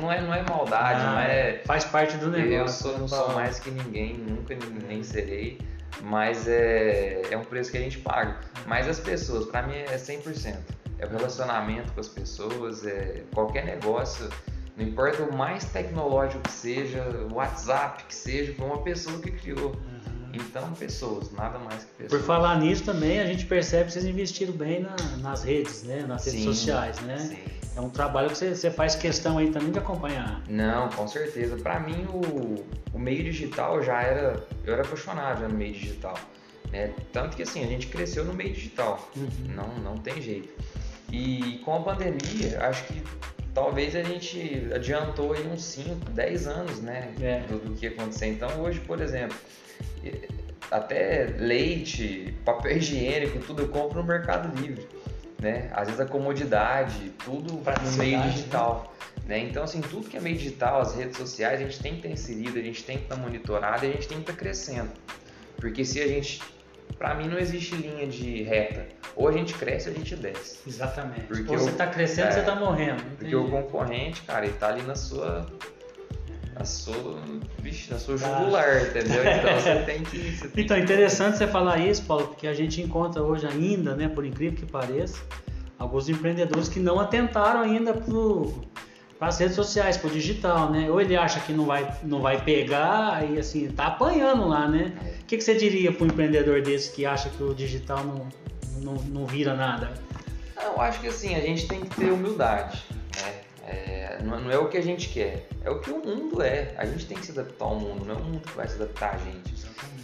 não 0.00 0.10
é, 0.10 0.20
não 0.20 0.32
é 0.32 0.42
maldade, 0.42 1.00
ah, 1.00 1.10
não 1.10 1.18
é. 1.18 1.62
Faz 1.64 1.84
parte 1.84 2.16
do 2.16 2.28
negócio. 2.30 2.54
Eu 2.54 2.68
sou, 2.68 2.98
não 2.98 3.08
sou 3.08 3.32
mais 3.32 3.58
que 3.58 3.70
ninguém, 3.70 4.14
nunca 4.14 4.56
nem 4.88 5.02
serei, 5.02 5.58
mas 6.02 6.48
é, 6.48 7.22
é 7.30 7.36
um 7.36 7.44
preço 7.44 7.70
que 7.70 7.76
a 7.76 7.80
gente 7.80 7.98
paga. 7.98 8.38
Mas 8.66 8.88
as 8.88 8.98
pessoas, 8.98 9.46
para 9.46 9.66
mim 9.66 9.76
é 9.76 9.96
100%. 9.96 10.56
É 10.98 11.04
o 11.04 11.10
relacionamento 11.10 11.92
com 11.92 12.00
as 12.00 12.08
pessoas, 12.08 12.86
é 12.86 13.22
qualquer 13.34 13.66
negócio, 13.66 14.30
não 14.76 14.84
importa 14.84 15.22
o 15.22 15.34
mais 15.34 15.64
tecnológico 15.64 16.42
que 16.42 16.52
seja, 16.52 17.02
o 17.30 17.34
WhatsApp 17.34 18.04
que 18.04 18.14
seja, 18.14 18.54
foi 18.54 18.66
uma 18.66 18.82
pessoa 18.82 19.18
que 19.18 19.30
criou. 19.30 19.74
Então, 20.36 20.72
pessoas, 20.74 21.30
nada 21.32 21.58
mais 21.58 21.84
que 21.84 22.02
pessoas. 22.02 22.20
Por 22.20 22.26
falar 22.26 22.58
nisso 22.58 22.84
também, 22.84 23.20
a 23.20 23.26
gente 23.26 23.46
percebe 23.46 23.86
que 23.86 23.92
vocês 23.92 24.04
investiram 24.04 24.52
bem 24.52 24.80
na, 24.80 24.96
nas 25.18 25.42
redes, 25.42 25.82
né? 25.82 26.04
Nas 26.06 26.24
redes 26.24 26.40
sim, 26.40 26.46
sociais, 26.46 27.00
né? 27.00 27.18
Sim. 27.18 27.56
É 27.76 27.80
um 27.80 27.90
trabalho 27.90 28.28
que 28.30 28.38
você, 28.38 28.54
você, 28.54 28.70
faz 28.70 28.94
questão 28.94 29.36
aí 29.36 29.50
também 29.50 29.70
de 29.70 29.78
acompanhar. 29.78 30.42
Não, 30.48 30.88
com 30.88 31.06
certeza. 31.06 31.56
Para 31.56 31.78
mim, 31.78 32.06
o, 32.10 32.64
o 32.94 32.98
meio 32.98 33.22
digital 33.22 33.82
já 33.82 34.00
era... 34.00 34.42
Eu 34.64 34.72
era 34.72 34.82
apaixonado 34.82 35.40
já 35.40 35.48
no 35.48 35.54
meio 35.54 35.74
digital. 35.74 36.18
Né? 36.72 36.94
Tanto 37.12 37.36
que, 37.36 37.42
assim, 37.42 37.62
a 37.62 37.66
gente 37.66 37.88
cresceu 37.88 38.24
no 38.24 38.32
meio 38.32 38.54
digital. 38.54 39.10
Uhum. 39.14 39.28
Não, 39.54 39.68
não 39.78 39.98
tem 39.98 40.22
jeito. 40.22 40.48
E 41.12 41.60
com 41.64 41.74
a 41.74 41.80
pandemia, 41.80 42.58
acho 42.60 42.84
que 42.84 43.02
talvez 43.54 43.94
a 43.94 44.02
gente 44.02 44.68
adiantou 44.74 45.32
aí 45.32 45.46
uns 45.46 45.64
5, 45.64 46.10
10 46.10 46.46
anos, 46.46 46.80
né? 46.80 47.14
É. 47.20 47.40
Do, 47.40 47.58
do 47.58 47.74
que 47.74 47.86
aconteceu. 47.86 48.28
Então, 48.28 48.60
hoje, 48.60 48.80
por 48.80 49.00
exemplo 49.00 49.36
até 50.70 51.34
leite, 51.38 52.34
papel 52.44 52.78
higiênico, 52.78 53.38
tudo 53.40 53.62
eu 53.62 53.68
compro 53.68 54.00
no 54.00 54.06
Mercado 54.06 54.54
Livre. 54.60 54.86
Né? 55.38 55.70
Às 55.72 55.86
vezes 55.86 56.00
a 56.00 56.06
comodidade, 56.06 57.12
tudo 57.24 57.54
no 57.54 57.92
meio 57.98 58.18
né? 58.18 58.28
digital. 58.28 58.94
Né? 59.26 59.38
Então, 59.40 59.62
assim, 59.62 59.80
tudo 59.80 60.08
que 60.08 60.16
é 60.16 60.20
meio 60.20 60.36
digital, 60.36 60.80
as 60.80 60.94
redes 60.94 61.16
sociais, 61.16 61.60
a 61.60 61.64
gente 61.64 61.80
tem 61.80 61.92
que 61.92 61.98
estar 61.98 62.08
inserido, 62.08 62.58
a 62.58 62.62
gente 62.62 62.82
tem 62.84 62.96
que 62.96 63.04
estar 63.04 63.16
monitorado 63.16 63.84
e 63.84 63.88
a 63.88 63.92
gente 63.92 64.08
tem 64.08 64.18
que 64.18 64.30
estar 64.30 64.36
crescendo. 64.36 64.90
Porque 65.56 65.84
se 65.84 66.00
a 66.00 66.08
gente. 66.08 66.40
Para 66.98 67.14
mim 67.14 67.28
não 67.28 67.38
existe 67.38 67.74
linha 67.74 68.06
de 68.06 68.42
reta. 68.42 68.86
Ou 69.14 69.28
a 69.28 69.32
gente 69.32 69.54
cresce 69.54 69.88
ou 69.88 69.94
a 69.94 69.98
gente 69.98 70.16
desce. 70.16 70.58
Exatamente. 70.66 71.22
Porque 71.22 71.50
ou 71.50 71.58
você 71.58 71.70
está 71.70 71.86
crescendo, 71.86 72.28
é, 72.28 72.32
você 72.32 72.40
está 72.40 72.54
morrendo. 72.54 73.02
Porque 73.18 73.34
o 73.34 73.48
concorrente, 73.48 74.22
cara, 74.22 74.44
ele 74.46 74.54
está 74.54 74.68
ali 74.68 74.82
na 74.82 74.94
sua 74.94 75.46
na 76.58 76.64
sua, 76.64 77.20
vixe, 77.58 77.92
na 77.92 77.98
sua 77.98 78.16
jugular, 78.16 78.82
entendeu? 78.82 79.22
Então 79.22 79.60
você 79.60 79.74
tem 79.84 80.02
que. 80.02 80.36
Você 80.36 80.48
tem 80.48 80.64
então, 80.64 80.78
interessante 80.78 81.36
você 81.36 81.46
falar 81.46 81.78
isso, 81.78 82.02
Paulo, 82.04 82.28
porque 82.28 82.46
a 82.46 82.54
gente 82.54 82.80
encontra 82.80 83.22
hoje 83.22 83.46
ainda, 83.46 83.94
né, 83.94 84.08
por 84.08 84.24
incrível 84.24 84.58
que 84.58 84.64
pareça, 84.64 85.18
alguns 85.78 86.08
empreendedores 86.08 86.68
que 86.68 86.80
não 86.80 86.98
atentaram 86.98 87.60
ainda 87.60 87.92
para 89.18 89.28
as 89.28 89.38
redes 89.38 89.54
sociais, 89.54 89.96
para 89.96 90.08
o 90.08 90.12
digital, 90.12 90.70
né? 90.70 90.90
Ou 90.90 91.00
ele 91.00 91.16
acha 91.16 91.40
que 91.40 91.52
não 91.52 91.64
vai, 91.64 91.90
não 92.02 92.20
vai 92.20 92.40
pegar 92.40 93.28
e 93.28 93.38
assim, 93.38 93.68
tá 93.68 93.86
apanhando 93.86 94.46
lá, 94.46 94.68
né? 94.68 94.92
O 95.20 95.24
que, 95.24 95.36
que 95.36 95.42
você 95.42 95.54
diria 95.54 95.92
para 95.92 96.04
um 96.04 96.06
empreendedor 96.06 96.62
desse 96.62 96.92
que 96.92 97.06
acha 97.06 97.30
que 97.30 97.42
o 97.42 97.54
digital 97.54 98.04
não, 98.04 98.28
não, 98.82 98.94
não 99.04 99.26
vira 99.26 99.54
nada? 99.54 99.94
Eu 100.62 100.80
acho 100.80 101.00
que 101.00 101.08
assim, 101.08 101.34
a 101.34 101.40
gente 101.40 101.66
tem 101.66 101.80
que 101.80 101.96
ter 101.96 102.10
humildade, 102.10 102.84
né? 103.16 103.34
É, 103.68 104.18
não, 104.22 104.50
é 104.50 104.58
o 104.58 104.68
que 104.68 104.76
a 104.76 104.82
gente 104.82 105.08
quer, 105.08 105.48
é 105.64 105.70
o 105.70 105.80
que 105.80 105.90
o 105.90 105.98
mundo 105.98 106.42
é. 106.42 106.74
A 106.76 106.86
gente 106.86 107.06
tem 107.06 107.16
que 107.16 107.26
se 107.26 107.32
adaptar 107.32 107.64
ao 107.64 107.74
mundo, 107.74 108.04
não 108.04 108.14
é 108.14 108.18
o 108.18 108.22
mundo 108.22 108.40
que 108.40 108.56
vai 108.56 108.68
se 108.68 108.74
adaptar 108.76 109.14
a 109.14 109.18
gente. 109.18 109.56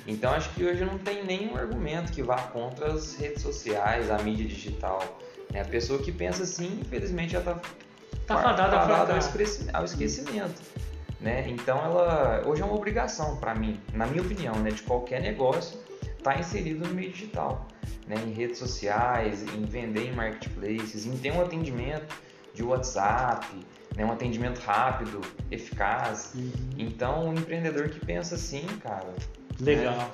Então 0.07 0.33
acho 0.33 0.51
que 0.51 0.65
hoje 0.65 0.85
não 0.85 0.99
tem 0.99 1.25
nenhum 1.25 1.57
argumento 1.57 2.13
que 2.13 2.23
vá 2.23 2.37
contra 2.37 2.93
as 2.93 3.15
redes 3.15 3.43
sociais, 3.43 4.11
a 4.11 4.19
mídia 4.19 4.47
digital. 4.47 5.21
Né? 5.53 5.61
A 5.61 5.65
pessoa 5.65 6.03
que 6.03 6.11
pensa 6.11 6.43
assim, 6.43 6.81
infelizmente, 6.81 7.33
já 7.33 7.39
está 7.39 7.61
tá 8.27 8.37
fadada, 8.37 8.81
fadada 8.81 9.19
ao 9.73 9.85
esquecimento. 9.85 10.61
Né? 11.21 11.49
Então 11.49 11.79
ela 11.79 12.43
hoje 12.45 12.63
é 12.63 12.65
uma 12.65 12.75
obrigação 12.75 13.37
para 13.37 13.55
mim, 13.55 13.81
na 13.95 14.07
minha 14.07 14.23
opinião, 14.23 14.55
né, 14.57 14.71
de 14.71 14.83
qualquer 14.83 15.23
negócio, 15.23 15.79
estar 16.19 16.35
tá 16.35 16.41
inserido 16.41 16.87
no 16.87 16.95
meio 16.95 17.13
digital, 17.13 17.69
né, 18.09 18.17
em 18.27 18.33
redes 18.33 18.59
sociais, 18.59 19.43
em 19.55 19.65
vender 19.65 20.09
em 20.09 20.13
marketplaces, 20.13 21.07
em 21.07 21.17
ter 21.17 21.33
um 21.33 21.41
atendimento 21.41 22.17
de 22.53 22.65
WhatsApp, 22.65 23.47
né, 23.97 24.05
um 24.05 24.11
atendimento 24.11 24.59
rápido, 24.61 25.21
eficaz. 25.49 26.33
Uhum. 26.35 26.51
Então, 26.77 27.29
um 27.29 27.35
empreendedor 27.35 27.89
que 27.89 28.05
pensa 28.05 28.35
assim, 28.35 28.67
cara. 28.83 29.15
Legal. 29.61 29.95
Né? 29.95 30.09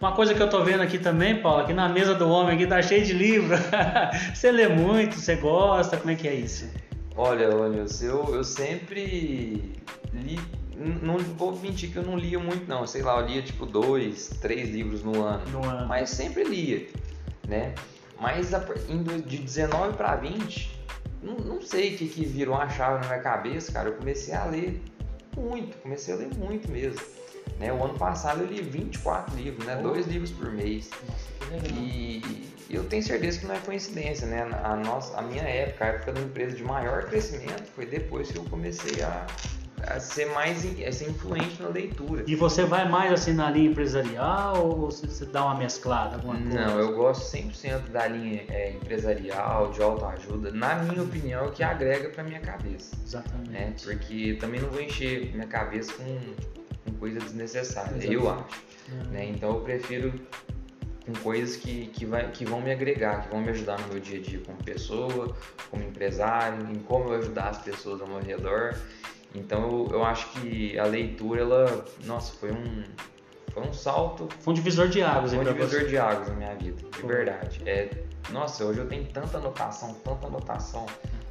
Uma 0.00 0.12
coisa 0.12 0.34
que 0.34 0.40
eu 0.40 0.48
tô 0.48 0.62
vendo 0.64 0.82
aqui 0.82 0.98
também, 0.98 1.40
Paulo, 1.40 1.62
aqui 1.62 1.72
na 1.72 1.88
mesa 1.88 2.14
do 2.14 2.28
homem 2.28 2.54
aqui 2.54 2.66
tá 2.66 2.80
cheio 2.82 3.04
de 3.04 3.12
livro. 3.12 3.56
você 4.34 4.50
lê 4.50 4.68
muito, 4.68 5.16
você 5.16 5.36
gosta, 5.36 5.96
como 5.96 6.10
é 6.10 6.14
que 6.14 6.26
é 6.26 6.34
isso? 6.34 6.68
Olha, 7.20 7.52
olha, 7.52 7.84
eu, 8.00 8.32
eu 8.32 8.44
sempre 8.44 9.74
li, 10.12 10.38
não 11.02 11.18
vou 11.18 11.58
mentir 11.58 11.90
que 11.90 11.96
eu 11.96 12.04
não 12.04 12.16
lia 12.16 12.38
muito 12.38 12.68
não, 12.68 12.86
sei 12.86 13.02
lá, 13.02 13.18
eu 13.18 13.26
lia 13.26 13.42
tipo 13.42 13.66
dois, 13.66 14.28
três 14.40 14.68
livros 14.70 15.02
no 15.02 15.24
ano, 15.24 15.44
no 15.50 15.68
ano. 15.68 15.88
mas 15.88 16.10
sempre 16.10 16.44
lia, 16.44 16.86
né? 17.48 17.74
Mas 18.20 18.52
indo 18.88 19.20
de 19.20 19.38
19 19.38 19.96
para 19.96 20.14
20, 20.14 20.80
não, 21.20 21.34
não 21.38 21.60
sei 21.60 21.96
o 21.96 21.98
que, 21.98 22.06
que 22.06 22.24
virou 22.24 22.54
uma 22.54 22.68
chave 22.68 23.00
na 23.00 23.08
minha 23.08 23.20
cabeça, 23.20 23.72
cara, 23.72 23.88
eu 23.88 23.96
comecei 23.96 24.32
a 24.34 24.44
ler 24.44 24.80
muito, 25.36 25.76
comecei 25.78 26.14
a 26.14 26.18
ler 26.18 26.32
muito 26.36 26.70
mesmo. 26.70 27.00
Né? 27.58 27.72
O 27.72 27.82
ano 27.84 27.98
passado 27.98 28.42
eu 28.42 28.46
li 28.46 28.62
24 28.62 29.34
livros, 29.36 29.66
né? 29.66 29.76
Oh. 29.80 29.88
Dois 29.88 30.06
livros 30.06 30.30
por 30.30 30.52
mês. 30.52 30.88
Nossa, 31.08 31.66
e 31.80 32.22
eu 32.70 32.84
tenho 32.84 33.02
certeza 33.02 33.40
que 33.40 33.46
não 33.46 33.54
é 33.54 33.58
coincidência, 33.60 34.26
né? 34.26 34.46
A, 34.62 34.76
nossa, 34.76 35.16
a 35.18 35.22
minha 35.22 35.42
época, 35.42 35.84
a 35.84 35.88
época 35.88 36.12
da 36.12 36.20
empresa 36.20 36.56
de 36.56 36.62
maior 36.62 37.04
crescimento, 37.04 37.64
foi 37.74 37.86
depois 37.86 38.30
que 38.30 38.36
eu 38.36 38.44
comecei 38.44 39.02
a, 39.02 39.26
a 39.86 39.98
ser 39.98 40.26
mais 40.26 40.64
a 40.86 40.92
ser 40.92 41.08
influente 41.08 41.62
na 41.62 41.68
leitura. 41.68 42.24
E 42.26 42.34
você 42.34 42.64
vai 42.64 42.86
mais 42.86 43.12
assim 43.12 43.32
na 43.32 43.50
linha 43.50 43.70
empresarial 43.70 44.66
ou 44.66 44.90
você, 44.90 45.24
dá 45.26 45.46
uma 45.46 45.54
mesclada? 45.54 46.16
Alguma 46.16 46.36
coisa? 46.36 46.66
Não, 46.66 46.78
eu 46.78 46.94
gosto 46.94 47.34
100% 47.34 47.88
da 47.90 48.06
linha 48.06 48.44
é, 48.48 48.72
empresarial, 48.72 49.70
de 49.70 49.82
autoajuda, 49.82 50.50
na 50.50 50.76
minha 50.76 51.02
opinião, 51.02 51.44
é 51.44 51.48
o 51.48 51.50
que 51.50 51.62
agrega 51.62 52.10
para 52.10 52.22
minha 52.22 52.40
cabeça. 52.40 52.94
Exatamente. 53.02 53.50
Né? 53.50 53.74
Porque 53.82 54.36
também 54.38 54.60
não 54.60 54.68
vou 54.68 54.82
encher 54.82 55.32
minha 55.32 55.46
cabeça 55.46 55.92
com, 55.94 56.34
com 56.84 56.98
coisa 56.98 57.18
desnecessária, 57.18 57.96
Exatamente. 57.96 58.14
eu 58.14 58.30
acho. 58.30 58.68
Uhum. 58.90 59.10
Né? 59.10 59.26
Então 59.26 59.50
eu 59.50 59.60
prefiro 59.60 60.12
com 61.08 61.14
coisas 61.22 61.56
que, 61.56 61.86
que, 61.86 62.04
vai, 62.04 62.30
que 62.30 62.44
vão 62.44 62.60
me 62.60 62.70
agregar, 62.70 63.22
que 63.22 63.30
vão 63.30 63.40
me 63.40 63.48
ajudar 63.48 63.80
no 63.80 63.88
meu 63.88 63.98
dia 63.98 64.18
a 64.18 64.22
dia 64.22 64.40
como 64.44 64.62
pessoa, 64.62 65.34
como 65.70 65.82
empresário, 65.82 66.70
em 66.70 66.78
como 66.80 67.08
eu 67.08 67.18
ajudar 67.20 67.48
as 67.48 67.58
pessoas 67.58 68.02
ao 68.02 68.06
meu 68.06 68.20
redor. 68.20 68.76
Então 69.34 69.62
eu, 69.62 69.88
eu 69.92 70.04
acho 70.04 70.30
que 70.32 70.78
a 70.78 70.84
leitura, 70.84 71.40
ela, 71.40 71.84
nossa, 72.04 72.32
foi 72.34 72.52
um, 72.52 72.84
foi 73.52 73.62
um 73.62 73.72
salto. 73.72 74.28
Foi 74.40 74.52
um 74.52 74.54
divisor 74.54 74.88
de 74.88 75.02
águas, 75.02 75.32
Foi 75.32 75.40
um 75.40 75.44
divisor 75.44 75.86
de 75.86 75.96
águas 75.96 76.28
na 76.28 76.34
minha 76.34 76.54
vida, 76.54 76.82
de 76.94 77.06
verdade. 77.06 77.62
É, 77.64 77.88
nossa, 78.30 78.64
hoje 78.66 78.80
eu 78.80 78.86
tenho 78.86 79.06
tanta 79.06 79.38
anotação, 79.38 79.94
tanta 80.04 80.26
anotação, 80.26 80.84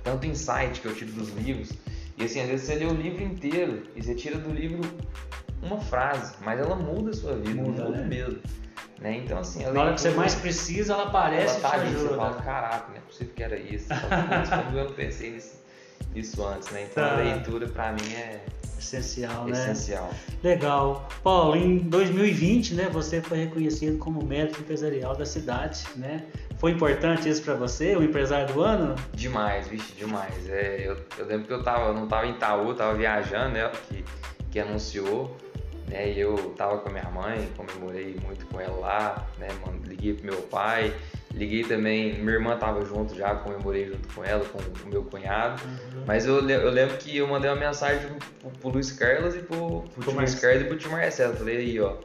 tanto 0.04 0.26
insight 0.26 0.82
que 0.82 0.88
eu 0.88 0.96
tiro 0.96 1.12
dos 1.12 1.30
livros. 1.30 1.72
E 2.18 2.24
assim, 2.24 2.42
às 2.42 2.48
vezes 2.48 2.66
você 2.66 2.76
lê 2.76 2.86
o 2.86 2.96
livro 2.96 3.24
inteiro 3.24 3.84
e 3.96 4.02
você 4.02 4.16
tira 4.16 4.40
do 4.40 4.52
livro 4.52 4.82
uma 5.62 5.80
frase, 5.80 6.34
mas 6.42 6.60
ela 6.60 6.76
muda 6.76 7.12
a 7.12 7.14
sua 7.14 7.36
vida, 7.36 7.62
muda, 7.62 7.84
muda 7.84 7.98
né? 8.00 8.08
mesmo. 8.08 8.42
Né? 9.00 9.18
Então, 9.18 9.40
assim, 9.40 9.64
Na 9.64 9.82
hora 9.82 9.94
que 9.94 10.02
você 10.02 10.10
mais 10.12 10.36
precisa, 10.36 10.94
ela 10.94 11.04
aparece 11.04 11.60
ela 11.60 11.70
tá 11.70 11.78
e 11.78 11.82
te 11.82 11.86
ali, 11.86 11.96
ajuda. 11.96 12.10
Você 12.10 12.16
fala, 12.16 12.34
caraca, 12.42 12.86
não 12.90 12.98
é 12.98 13.02
possível 13.02 13.34
que 13.36 13.44
era 13.44 13.58
isso. 13.58 13.88
Como 14.66 14.78
eu 14.78 14.86
não 14.86 14.94
pensei 14.94 15.32
nisso, 15.32 15.62
nisso 16.14 16.46
antes, 16.46 16.70
né? 16.72 16.88
Então, 16.90 17.04
tá. 17.04 17.14
a 17.14 17.18
leitura, 17.18 17.68
para 17.68 17.92
mim, 17.92 18.14
é... 18.14 18.42
Essencial, 18.80 19.46
né? 19.46 19.52
Essencial. 19.52 20.10
Legal. 20.44 21.10
Paulo, 21.24 21.56
em 21.56 21.80
2020, 21.80 22.76
né, 22.76 22.90
você 22.92 23.22
foi 23.22 23.40
reconhecido 23.40 23.98
como 23.98 24.24
mérito 24.24 24.60
empresarial 24.60 25.16
da 25.16 25.26
cidade, 25.26 25.84
né? 25.96 26.24
Foi 26.60 26.72
importante 26.72 27.28
isso 27.28 27.42
para 27.42 27.56
você, 27.56 27.96
o 27.96 28.04
empresário 28.04 28.54
do 28.54 28.62
ano? 28.62 28.96
Demais, 29.14 29.68
vixe, 29.68 29.94
demais. 29.94 30.48
É, 30.48 30.88
eu, 30.88 30.98
eu 31.18 31.26
lembro 31.26 31.48
que 31.48 31.54
eu 31.54 31.64
tava, 31.64 31.92
não 31.92 32.08
tava 32.08 32.28
em 32.28 32.32
Itaú, 32.32 32.74
tava 32.76 32.96
viajando, 32.96 33.54
né, 33.54 33.72
que, 33.90 34.06
que 34.52 34.60
anunciou 34.60 35.36
né? 35.88 36.12
E 36.12 36.20
eu 36.20 36.36
tava 36.58 36.80
com 36.80 36.90
a 36.90 36.92
minha 36.92 37.10
mãe, 37.10 37.50
comemorei 37.56 38.16
muito 38.24 38.46
com 38.48 38.60
ela 38.60 38.78
lá, 38.78 39.28
né? 39.38 39.48
Liguei 39.86 40.14
pro 40.14 40.26
meu 40.26 40.42
pai, 40.44 40.94
liguei 41.34 41.64
também, 41.64 42.14
minha 42.16 42.34
irmã 42.34 42.58
tava 42.58 42.84
junto 42.86 43.16
já, 43.16 43.36
comemorei 43.36 43.88
junto 43.88 44.14
com 44.14 44.24
ela, 44.24 44.44
com 44.46 44.60
o 44.60 44.90
meu 44.90 45.04
cunhado. 45.04 45.62
Uhum. 45.64 46.04
Mas 46.06 46.26
eu, 46.26 46.48
eu 46.50 46.70
lembro 46.70 46.98
que 46.98 47.16
eu 47.16 47.28
mandei 47.28 47.50
uma 47.50 47.56
mensagem 47.56 48.10
pro, 48.40 48.50
pro 48.52 48.70
Luiz 48.70 48.92
Carlos 48.92 49.36
e 49.36 49.40
pro, 49.40 49.84
pro 49.96 50.12
Luiz 50.12 50.36
Carlos 50.36 50.64
e 50.64 50.66
pro 50.66 50.78
tio 50.78 50.92
Marcelo. 50.92 51.36
Falei 51.36 51.58
aí, 51.58 51.80
ó. 51.80 51.96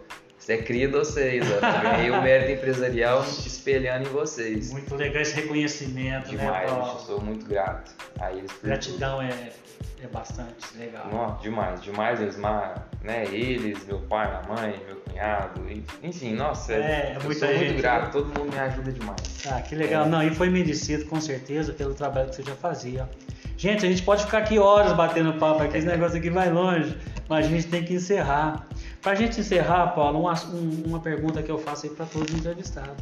Você 0.43 0.55
é 0.55 0.57
cria 0.57 0.89
de 0.89 0.93
vocês, 0.93 1.45
ó. 1.53 1.83
Ganhei 1.83 2.11
o 2.11 2.21
mérito 2.21 2.51
empresarial 2.51 3.23
espelhando 3.23 4.09
em 4.09 4.13
vocês. 4.13 4.73
Muito 4.73 4.97
legal 4.97 5.23
esse 5.23 5.37
reconhecimento, 5.37 6.31
Demais, 6.31 6.69
né? 6.69 6.77
Demais, 6.77 7.03
sou 7.03 7.21
muito 7.21 7.47
grato 7.47 7.93
a 8.19 8.33
eles. 8.33 8.51
Gratidão 8.61 9.23
é 9.23 9.53
é 10.03 10.09
bastante 10.09 10.77
legal. 10.77 11.09
Nossa, 11.13 11.43
demais, 11.43 11.81
demais 11.81 12.21
eles, 12.21 12.37
né? 12.37 13.25
Eles, 13.31 13.87
meu 13.87 14.01
pai, 14.01 14.27
minha 14.27 14.57
mãe, 14.57 14.83
meu 14.85 14.97
cunhado, 14.97 15.63
enfim, 16.03 16.35
nossa, 16.35 16.73
é, 16.73 16.77
é 16.77 17.19
eu 17.25 17.33
sou 17.33 17.49
muito 17.55 17.75
grato, 17.77 18.11
todo 18.11 18.27
mundo 18.27 18.53
me 18.53 18.59
ajuda 18.59 18.91
demais. 18.91 19.47
Ah, 19.47 19.61
que 19.61 19.77
legal. 19.77 20.07
É. 20.07 20.09
Não, 20.09 20.27
e 20.27 20.35
foi 20.35 20.51
merecido 20.51 21.05
com 21.05 21.21
certeza 21.21 21.73
pelo 21.73 21.95
trabalho 21.95 22.31
que 22.31 22.35
você 22.35 22.43
já 22.43 22.57
fazia. 22.57 23.09
Gente, 23.57 23.87
a 23.87 23.89
gente 23.89 24.03
pode 24.03 24.25
ficar 24.25 24.39
aqui 24.39 24.59
horas 24.59 24.93
batendo 24.93 25.35
papo 25.35 25.63
aqui, 25.63 25.79
esse 25.79 25.87
negócio 25.87 26.19
aqui 26.19 26.31
vai 26.31 26.51
longe, 26.51 26.97
mas 27.29 27.47
a 27.47 27.49
gente 27.49 27.69
tem 27.69 27.85
que 27.85 27.95
encerrar. 27.95 28.67
Para 29.03 29.13
a 29.13 29.15
gente 29.17 29.41
encerrar, 29.41 29.89
Paulo, 29.89 30.21
uma, 30.21 30.35
uma 30.87 31.01
pergunta 31.01 31.43
que 31.43 31.51
eu 31.51 31.59
faço 31.59 31.87
aí 31.87 31.93
para 31.93 32.07
todos 32.07 32.33
os 32.33 32.39
entrevistados. 32.39 32.95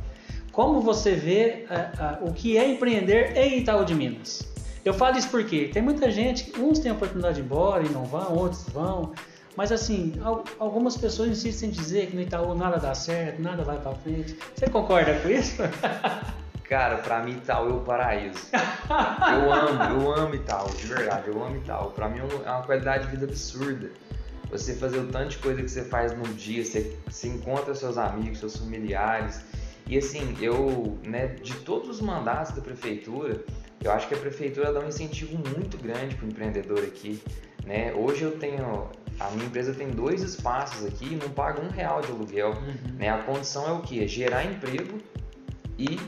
Como 0.51 0.81
você 0.81 1.15
vê 1.15 1.67
uh, 1.71 2.25
uh, 2.25 2.29
o 2.31 2.33
que 2.33 2.57
é 2.57 2.67
empreender 2.67 3.37
em 3.37 3.59
Itaú 3.59 3.85
de 3.85 3.95
Minas? 3.95 4.43
Eu 4.83 4.95
falo 4.95 5.19
isso 5.19 5.29
porque 5.29 5.69
tem 5.69 5.83
muita 5.83 6.11
gente, 6.11 6.59
uns 6.59 6.79
têm 6.79 6.91
a 6.91 6.95
oportunidade 6.95 7.35
de 7.35 7.41
ir 7.43 7.45
embora 7.45 7.85
e 7.85 7.91
não 7.91 8.05
vão, 8.07 8.35
outros 8.35 8.65
vão. 8.71 9.13
Mas 9.55 9.71
assim, 9.71 10.15
algumas 10.59 10.97
pessoas 10.97 11.29
insistem 11.29 11.69
em 11.69 11.73
dizer 11.73 12.07
que 12.07 12.17
no 12.17 12.23
Itaú 12.23 12.55
nada 12.55 12.79
dá 12.79 12.95
certo, 12.95 13.43
nada 13.43 13.63
vai 13.63 13.79
para 13.79 13.93
frente. 13.97 14.39
Você 14.55 14.71
concorda 14.71 15.15
com 15.21 15.29
isso? 15.29 15.63
Cara, 16.65 16.97
pra 16.99 17.21
mim 17.21 17.33
Itaú 17.33 17.69
é 17.69 17.73
o 17.75 17.81
paraíso. 17.81 18.49
Eu 19.35 19.53
amo, 19.53 20.01
eu 20.01 20.13
amo 20.15 20.35
Itaú, 20.35 20.71
de 20.71 20.87
verdade, 20.87 21.29
eu 21.29 21.45
amo 21.45 21.57
Itaú. 21.57 21.91
Pra 21.91 22.09
mim 22.09 22.21
é 22.21 22.51
uma 22.51 22.63
qualidade 22.63 23.05
de 23.05 23.11
vida 23.11 23.27
absurda. 23.27 23.91
Você 24.51 24.75
fazer 24.75 24.99
o 24.99 25.07
tanto 25.07 25.31
de 25.31 25.39
coisa 25.39 25.63
que 25.63 25.69
você 25.69 25.85
faz 25.85 26.17
no 26.17 26.25
dia, 26.35 26.65
você, 26.65 26.97
você 27.07 27.29
encontra 27.29 27.75
seus 27.75 27.97
amigos, 27.97 28.39
seus 28.39 28.57
familiares. 28.57 29.41
E 29.87 29.97
assim, 29.97 30.37
eu, 30.41 30.99
né, 31.05 31.29
de 31.43 31.55
todos 31.57 31.89
os 31.89 32.01
mandatos 32.01 32.53
da 32.53 32.61
prefeitura, 32.61 33.45
eu 33.83 33.91
acho 33.93 34.09
que 34.09 34.15
a 34.15 34.19
prefeitura 34.19 34.73
dá 34.73 34.81
um 34.81 34.89
incentivo 34.89 35.37
muito 35.57 35.79
grande 35.79 36.15
para 36.15 36.27
o 36.27 36.29
empreendedor 36.29 36.81
aqui. 36.81 37.23
Né? 37.65 37.93
Hoje 37.95 38.23
eu 38.23 38.33
tenho, 38.33 38.89
a 39.19 39.31
minha 39.31 39.47
empresa 39.47 39.73
tem 39.73 39.91
dois 39.91 40.23
espaços 40.23 40.85
aqui 40.85 41.15
e 41.15 41.17
não 41.17 41.31
paga 41.31 41.63
um 41.63 41.69
real 41.69 42.01
de 42.01 42.11
aluguel. 42.11 42.51
Uhum. 42.51 42.95
Né? 42.99 43.09
A 43.09 43.19
condição 43.19 43.67
é 43.69 43.73
o 43.73 43.81
que? 43.81 44.07
Gerar 44.07 44.45
emprego 44.45 44.99
e 45.79 45.99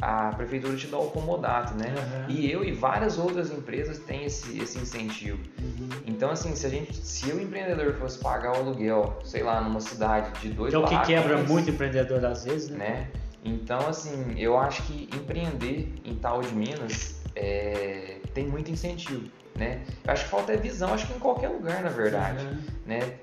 a 0.00 0.30
prefeitura 0.36 0.76
te 0.76 0.86
dá 0.86 0.98
o 0.98 1.10
comodato, 1.10 1.74
né? 1.74 1.94
Uhum. 1.96 2.34
E 2.34 2.50
eu 2.50 2.62
e 2.64 2.72
várias 2.72 3.18
outras 3.18 3.50
empresas 3.50 3.98
têm 4.00 4.24
esse, 4.24 4.58
esse 4.58 4.78
incentivo. 4.78 5.38
Uhum. 5.58 5.88
Então, 6.06 6.30
assim, 6.30 6.54
se 6.54 6.66
a 6.66 6.68
gente, 6.68 6.94
se 6.94 7.30
o 7.32 7.40
empreendedor 7.40 7.94
fosse 7.94 8.18
pagar 8.18 8.52
o 8.52 8.56
aluguel, 8.56 9.18
sei 9.24 9.42
lá, 9.42 9.60
numa 9.60 9.80
cidade 9.80 10.38
de 10.40 10.50
dois 10.50 10.70
Que 10.70 10.76
é 10.76 10.78
o 10.78 10.84
que 10.84 10.98
quebra 11.06 11.38
muito 11.38 11.70
empreendedor 11.70 12.24
às 12.24 12.44
vezes, 12.44 12.68
né? 12.68 12.76
né? 12.76 13.08
Então, 13.44 13.78
assim, 13.88 14.34
eu 14.36 14.58
acho 14.58 14.82
que 14.82 15.08
empreender 15.14 15.94
em 16.04 16.14
tal 16.16 16.42
de 16.42 16.52
Minas 16.54 17.20
é, 17.34 18.18
tem 18.34 18.46
muito 18.46 18.70
incentivo, 18.70 19.30
né? 19.54 19.82
Eu 20.04 20.12
acho 20.12 20.24
que 20.24 20.30
falta 20.30 20.52
é 20.52 20.56
visão, 20.56 20.92
acho 20.92 21.06
que 21.06 21.14
em 21.14 21.18
qualquer 21.18 21.48
lugar, 21.48 21.82
na 21.82 21.90
verdade, 21.90 22.44
uhum. 22.44 22.58
né? 22.84 23.14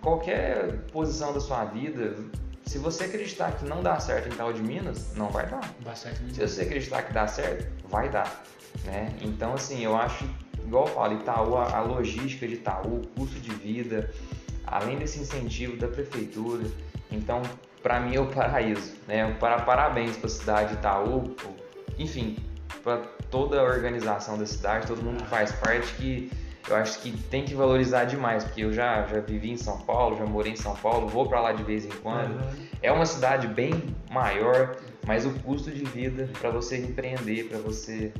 Qualquer 0.00 0.78
posição 0.92 1.32
da 1.32 1.40
sua 1.40 1.64
vida, 1.64 2.14
se 2.70 2.78
você 2.78 3.02
acreditar 3.02 3.50
que 3.56 3.64
não 3.64 3.82
dá 3.82 3.98
certo 3.98 4.28
em 4.28 4.36
tal 4.36 4.52
de 4.52 4.62
Minas, 4.62 5.12
não 5.16 5.28
vai 5.28 5.44
dar. 5.44 5.74
Dá 5.80 5.92
certo 5.92 6.22
se 6.32 6.40
você 6.40 6.62
acreditar 6.62 7.02
que 7.02 7.12
dá 7.12 7.26
certo, 7.26 7.66
vai 7.88 8.08
dar, 8.08 8.44
né? 8.84 9.12
Então, 9.22 9.54
assim, 9.54 9.82
eu 9.82 9.96
acho, 9.96 10.24
igual 10.64 10.86
eu 10.86 10.94
falo, 10.94 11.14
Itaú, 11.14 11.56
a, 11.56 11.80
logística 11.80 12.46
de 12.46 12.54
Itaú, 12.54 13.00
o 13.00 13.06
custo 13.08 13.40
de 13.40 13.50
vida, 13.50 14.08
além 14.64 14.96
desse 15.00 15.18
incentivo 15.18 15.76
da 15.78 15.88
prefeitura, 15.88 16.64
então 17.10 17.42
para 17.82 17.98
mim 17.98 18.14
é 18.14 18.20
o 18.20 18.28
paraíso, 18.28 18.92
né? 19.08 19.36
Para 19.40 19.62
parabéns 19.62 20.16
para 20.16 20.26
a 20.26 20.30
cidade 20.30 20.68
de 20.68 20.74
Itaú, 20.74 21.34
enfim, 21.98 22.36
para 22.84 22.98
toda 23.32 23.58
a 23.58 23.64
organização 23.64 24.38
da 24.38 24.46
cidade, 24.46 24.86
todo 24.86 25.02
mundo 25.02 25.24
que 25.24 25.28
faz 25.28 25.50
parte 25.50 25.92
que 25.94 26.30
eu 26.70 26.76
acho 26.76 27.00
que 27.00 27.12
tem 27.12 27.44
que 27.44 27.54
valorizar 27.54 28.04
demais, 28.04 28.44
porque 28.44 28.62
eu 28.62 28.72
já, 28.72 29.06
já 29.06 29.20
vivi 29.20 29.50
em 29.50 29.56
São 29.56 29.78
Paulo, 29.78 30.16
já 30.16 30.24
morei 30.24 30.52
em 30.52 30.56
São 30.56 30.74
Paulo, 30.76 31.08
vou 31.08 31.28
para 31.28 31.40
lá 31.40 31.52
de 31.52 31.62
vez 31.62 31.84
em 31.84 31.90
quando. 32.02 32.32
Uhum. 32.32 32.66
É 32.82 32.92
uma 32.92 33.06
cidade 33.06 33.48
bem 33.48 33.94
maior, 34.10 34.76
mas 35.06 35.26
o 35.26 35.30
custo 35.40 35.70
de 35.70 35.84
vida 35.84 36.28
para 36.40 36.50
você 36.50 36.78
empreender, 36.78 37.48
para 37.48 37.58
você. 37.58 38.12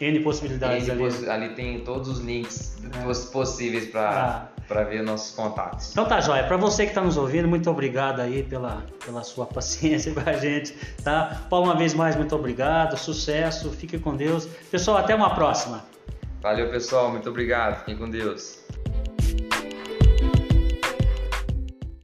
N 0.00 0.20
possibilidades 0.20 0.88
N 0.88 1.04
ali. 1.04 1.30
ali 1.30 1.54
tem 1.54 1.80
todos 1.80 2.08
os 2.08 2.20
links 2.20 2.76
é. 2.84 3.32
possíveis 3.32 3.86
para 3.86 4.10
ah. 4.10 4.62
para 4.66 4.82
ver 4.82 5.00
nossos 5.02 5.34
contatos. 5.34 5.92
Então 5.92 6.04
tá, 6.04 6.20
joia. 6.20 6.42
Para 6.42 6.56
você 6.56 6.84
que 6.84 6.90
está 6.90 7.00
nos 7.00 7.16
ouvindo, 7.16 7.46
muito 7.46 7.70
obrigado 7.70 8.20
aí 8.20 8.42
pela, 8.42 8.84
pela 9.04 9.22
sua 9.22 9.46
paciência 9.46 10.10
com 10.14 10.28
a 10.28 10.32
gente, 10.32 10.74
tá? 11.04 11.42
Paulo, 11.48 11.66
uma 11.66 11.76
vez 11.76 11.94
mais, 11.94 12.16
muito 12.16 12.34
obrigado. 12.34 12.96
Sucesso, 12.96 13.70
fique 13.70 13.96
com 13.98 14.16
Deus. 14.16 14.46
Pessoal, 14.70 14.96
até 14.96 15.14
uma 15.14 15.34
próxima. 15.36 15.84
Valeu, 16.40 16.68
pessoal. 16.70 17.10
Muito 17.10 17.30
obrigado. 17.30 17.78
Fiquem 17.80 17.96
com 17.96 18.10
Deus. 18.10 18.61